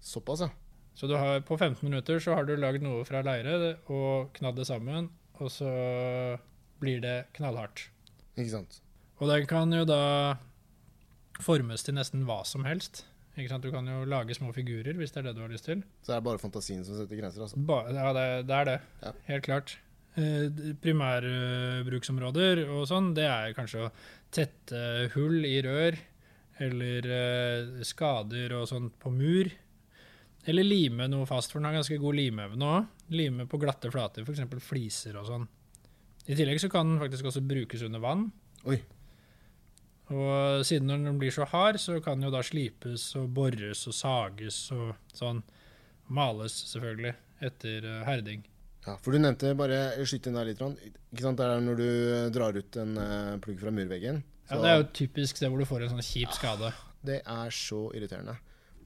Såpass, 0.00 0.44
ja. 0.44 0.50
Så 0.94 1.08
du 1.10 1.16
har, 1.16 1.40
på 1.40 1.56
15 1.58 1.82
minutter 1.82 2.20
så 2.22 2.36
har 2.36 2.46
du 2.46 2.54
lagd 2.56 2.84
noe 2.84 3.02
fra 3.08 3.22
leire 3.26 3.76
og 3.90 4.30
knadd 4.36 4.58
det 4.60 4.66
sammen, 4.68 5.08
og 5.40 5.50
så 5.50 5.70
blir 6.80 7.00
det 7.02 7.16
knallhardt. 7.36 7.88
Ikke 8.36 8.52
sant. 8.52 8.80
Og 9.20 9.28
den 9.28 9.46
kan 9.50 9.72
jo 9.74 9.84
da 9.88 10.36
formes 11.40 11.82
til 11.84 11.96
nesten 11.96 12.24
hva 12.28 12.42
som 12.46 12.64
helst. 12.68 13.04
Du 13.48 13.70
kan 13.72 13.86
jo 13.88 14.04
lage 14.04 14.34
små 14.36 14.52
figurer 14.52 14.96
hvis 14.98 15.12
det 15.14 15.22
er 15.22 15.30
det 15.30 15.36
du 15.38 15.44
har 15.44 15.52
lyst 15.52 15.64
til. 15.68 15.84
Så 16.02 16.12
det 16.12 16.18
er 16.18 16.26
bare 16.26 16.42
fantasien 16.42 16.84
som 16.84 16.98
setter 16.98 17.20
grenser, 17.20 17.44
altså. 17.46 17.56
Ba, 17.56 17.84
ja, 17.88 18.10
det, 18.16 18.26
det 18.48 18.58
er 18.58 18.68
det. 18.68 18.76
Ja. 19.04 19.12
Helt 19.30 19.46
klart. 19.46 19.78
Eh, 20.18 20.74
Primærbruksområder 20.82 22.64
og 22.68 22.86
sånn, 22.90 23.12
det 23.16 23.26
er 23.30 23.54
kanskje 23.56 23.86
å 23.86 23.90
tette 24.34 24.82
hull 25.14 25.44
i 25.46 25.56
rør, 25.64 25.98
eller 26.60 27.10
eh, 27.16 27.82
skader 27.86 28.56
og 28.58 28.68
sånt 28.70 28.98
på 29.00 29.12
mur. 29.14 29.50
Eller 30.48 30.64
lime 30.64 31.06
noe 31.10 31.28
fast, 31.28 31.52
for 31.52 31.60
den 31.60 31.68
har 31.68 31.76
ganske 31.78 31.98
god 32.00 32.16
limeevne 32.16 32.70
òg. 32.74 32.92
Lime 33.12 33.46
på 33.50 33.60
glatte 33.60 33.90
flater, 33.92 34.24
f.eks. 34.24 34.62
fliser 34.64 35.18
og 35.20 35.28
sånn. 35.28 35.48
I 36.30 36.36
tillegg 36.38 36.60
så 36.62 36.70
kan 36.72 36.88
den 36.88 37.00
faktisk 37.00 37.28
også 37.30 37.42
brukes 37.44 37.82
under 37.86 38.02
vann. 38.02 38.28
Oi. 38.68 38.78
Og 40.10 40.64
siden 40.66 40.90
når 40.90 41.04
den 41.06 41.18
blir 41.20 41.34
så 41.34 41.46
hard, 41.46 41.78
så 41.78 42.00
kan 42.02 42.18
den 42.18 42.28
jo 42.28 42.34
da 42.34 42.42
slipes 42.46 43.08
og 43.20 43.28
bores 43.36 43.84
og 43.86 43.94
sages 43.94 44.58
og 44.74 44.94
sånn. 45.14 45.42
Males, 46.10 46.56
selvfølgelig, 46.72 47.12
etter 47.46 47.84
eh, 47.86 48.00
herding. 48.08 48.42
Ja, 48.82 48.96
for 48.98 49.14
du 49.14 49.20
nevnte 49.20 49.52
bare 49.54 49.78
skyt 50.08 50.26
inn 50.26 50.34
der 50.38 50.48
litt. 50.48 50.62
Ikke 51.12 51.22
sant? 51.22 51.38
Det 51.38 51.46
er 51.46 51.62
når 51.62 51.78
du 51.78 51.88
drar 52.34 52.56
ut 52.58 52.78
en 52.82 52.96
eh, 52.98 53.36
plugg 53.44 53.60
fra 53.62 53.70
murveggen. 53.74 54.22
Ja, 54.50 54.58
Det 54.58 54.70
er 54.72 54.80
jo 54.80 54.88
typisk 54.98 55.38
sted 55.38 55.52
hvor 55.52 55.62
du 55.62 55.68
får 55.68 55.86
en 55.86 55.92
sånn 55.94 56.02
kjip 56.02 56.34
skade. 56.34 56.72
det 57.06 57.20
er 57.22 57.54
så 57.54 57.84
irriterende. 57.94 58.34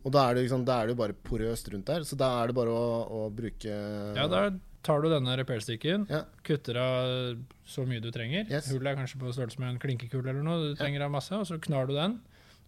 Og 0.04 0.12
er 0.20 0.36
det, 0.36 0.44
da 0.68 0.76
er 0.82 0.86
det 0.86 0.92
jo 0.92 1.00
bare 1.00 1.16
porøst 1.16 1.70
rundt 1.72 1.88
der, 1.88 2.04
så 2.04 2.16
da 2.20 2.28
er 2.42 2.50
det 2.50 2.56
bare 2.58 2.68
å, 2.68 2.88
å 3.08 3.20
bruke 3.32 3.72
Ja, 3.72 4.26
da 4.28 4.50
tar 4.84 5.00
du 5.02 5.08
denne 5.12 5.34
repairsticken, 5.40 6.06
Ja. 6.10 6.22
kutter 6.44 6.76
av 6.80 7.38
så 7.66 7.86
mye 7.88 8.02
du 8.04 8.10
trenger. 8.12 8.44
Yes. 8.50 8.68
Hullet 8.72 8.92
er 8.92 8.98
kanskje 9.00 9.18
på 9.22 9.32
størrelse 9.32 9.58
med 9.62 9.72
en 9.74 9.80
klinkekule 9.82 10.28
eller 10.30 10.44
noe, 10.44 10.70
du 10.74 10.78
trenger 10.78 11.06
av 11.06 11.10
masse, 11.14 11.32
og 11.32 11.46
så 11.48 11.58
knar 11.60 11.88
du 11.88 11.94
den. 11.96 12.20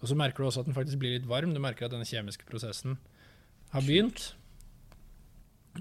Og 0.03 0.09
så 0.11 0.17
merker 0.17 0.43
du 0.45 0.49
også 0.49 0.61
at 0.65 0.67
den 0.69 0.77
faktisk 0.77 0.99
blir 1.01 1.15
litt 1.19 1.29
varm. 1.29 1.55
Du 1.57 1.61
merker 1.61 1.87
at 1.87 1.93
denne 1.95 2.05
kjemiske 2.09 2.45
prosessen 2.49 2.99
har 3.73 3.81
begynt. 3.85 4.35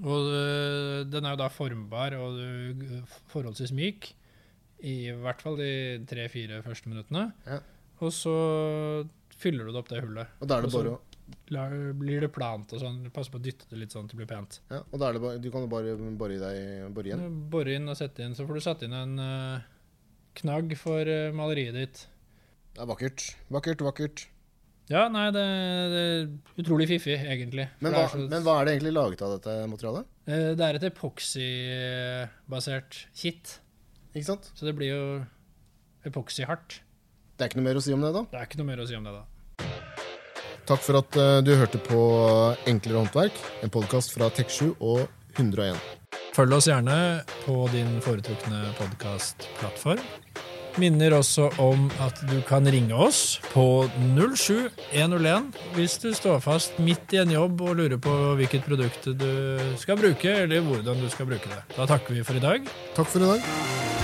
Og 0.04 0.28
øh, 0.32 1.06
den 1.08 1.24
er 1.26 1.36
jo 1.36 1.40
da 1.40 1.48
formbar 1.52 2.16
og 2.20 2.40
øh, 2.40 3.02
forholdsvis 3.32 3.72
myk. 3.76 4.10
I 4.86 5.12
hvert 5.24 5.42
fall 5.42 5.56
de 5.60 5.70
tre-fire 6.10 6.62
første 6.66 6.90
minuttene. 6.92 7.30
Ja. 7.48 7.60
Og 8.04 8.12
så 8.12 8.34
fyller 9.40 9.66
du 9.68 9.72
det 9.72 9.80
opp 9.84 9.92
det 9.92 10.02
hullet. 10.04 10.28
Og 10.44 10.50
da 10.52 10.58
er 10.60 10.66
det 10.68 10.74
bare 10.76 10.96
å 10.98 11.00
blir 11.50 12.22
det 12.22 12.30
plant 12.34 12.74
og 12.74 12.80
sånn. 12.82 13.00
Pass 13.14 13.30
på 13.30 13.38
å 13.40 13.44
dytte 13.44 13.66
det 13.70 13.78
litt 13.82 13.92
sånn 13.96 14.06
at 14.06 14.12
det 14.14 14.18
blir 14.20 14.28
pent. 14.30 14.60
ja, 14.70 14.82
og 14.92 15.00
da 15.00 15.08
er 15.10 15.14
det 15.14 15.22
bare, 15.22 15.40
Du 15.42 15.50
kan 15.52 15.62
jo 15.66 15.70
bare 15.72 15.96
bore 16.18 16.34
i 16.36 16.40
deg 16.42 16.94
bore 16.94 17.06
igjen. 17.12 17.40
Bore 17.50 17.74
inn 17.80 17.90
og 17.90 17.98
sette 17.98 18.24
inn, 18.26 18.36
så 18.38 18.46
får 18.46 18.54
du 18.54 18.62
satt 18.66 18.84
inn 18.86 18.94
en 18.94 19.20
uh, 19.20 19.60
knagg 20.36 20.76
for 20.78 21.02
uh, 21.06 21.32
maleriet 21.34 21.74
ditt. 21.74 22.06
Det 22.76 22.82
er 22.84 22.88
vakkert. 22.90 23.30
Vakkert, 23.50 23.82
vakkert. 23.82 24.28
Ja, 24.92 25.08
nei, 25.10 25.32
det, 25.34 25.46
det 25.90 26.02
er 26.06 26.28
utrolig 26.62 26.86
fiffig, 26.92 27.16
egentlig. 27.18 27.66
Men 27.82 27.92
hva, 27.96 28.04
så- 28.12 28.28
men 28.30 28.44
hva 28.46 28.60
er 28.62 28.66
det 28.68 28.74
egentlig 28.76 28.94
laget 28.94 29.22
av 29.26 29.32
dette 29.40 29.54
materialet? 29.72 30.06
Uh, 30.30 30.54
Det 30.54 30.62
er 30.68 30.76
et 30.78 30.84
epoksybasert 30.92 32.94
kit, 33.18 33.60
Ikke 34.14 34.28
sant? 34.30 34.52
så 34.56 34.66
det 34.68 34.76
blir 34.78 34.90
jo 34.94 35.04
epoxy-hardt. 36.06 36.82
Det 37.36 37.42
er 37.44 37.50
ikke 37.50 37.60
noe 37.60 37.68
mer 37.70 37.80
å 37.80 37.84
si 37.84 37.92
om 37.96 38.02
det, 38.06 38.12
da. 38.14 38.22
Det 38.32 38.38
er 38.40 38.46
ikke 38.48 38.60
noe 38.62 38.70
mer 38.70 38.80
å 38.84 38.88
si 38.88 38.96
om 38.96 39.04
det, 39.04 39.12
da. 39.16 39.24
Takk 40.66 40.82
for 40.82 40.98
at 40.98 41.18
eh, 41.22 41.40
du 41.46 41.54
hørte 41.60 41.78
på 41.78 42.00
Enklere 42.66 43.04
håndverk, 43.04 43.38
en 43.62 43.74
podkast 43.74 44.16
fra 44.16 44.32
Tek7 44.34 44.74
og 44.80 45.06
101. 45.38 45.78
Følg 46.34 46.56
oss 46.58 46.68
gjerne 46.68 46.98
på 47.46 47.68
din 47.72 48.00
foretrukne 48.04 48.64
podkastplattform. 48.80 50.02
Minner 50.82 51.14
også 51.16 51.52
om 51.62 51.86
at 52.04 52.18
du 52.28 52.40
kan 52.50 52.66
ringe 52.68 52.98
oss 52.98 53.38
på 53.54 53.86
07101 54.18 55.54
hvis 55.78 55.96
du 56.04 56.10
står 56.18 56.42
fast 56.44 56.82
midt 56.84 57.14
i 57.16 57.22
en 57.22 57.32
jobb 57.32 57.62
og 57.64 57.78
lurer 57.80 58.02
på 58.02 58.16
hvilket 58.42 58.66
produkt 58.68 59.08
du 59.16 59.30
skal 59.80 60.02
bruke, 60.02 60.34
eller 60.44 60.66
hvordan 60.66 61.00
du 61.00 61.08
skal 61.14 61.30
bruke 61.30 61.48
det. 61.48 61.62
Da 61.78 61.88
takker 61.94 62.18
vi 62.18 62.26
for 62.28 62.42
i 62.42 62.44
dag. 62.44 62.74
Takk 62.98 63.14
for 63.14 63.24
i 63.24 63.36
dag. 63.38 63.95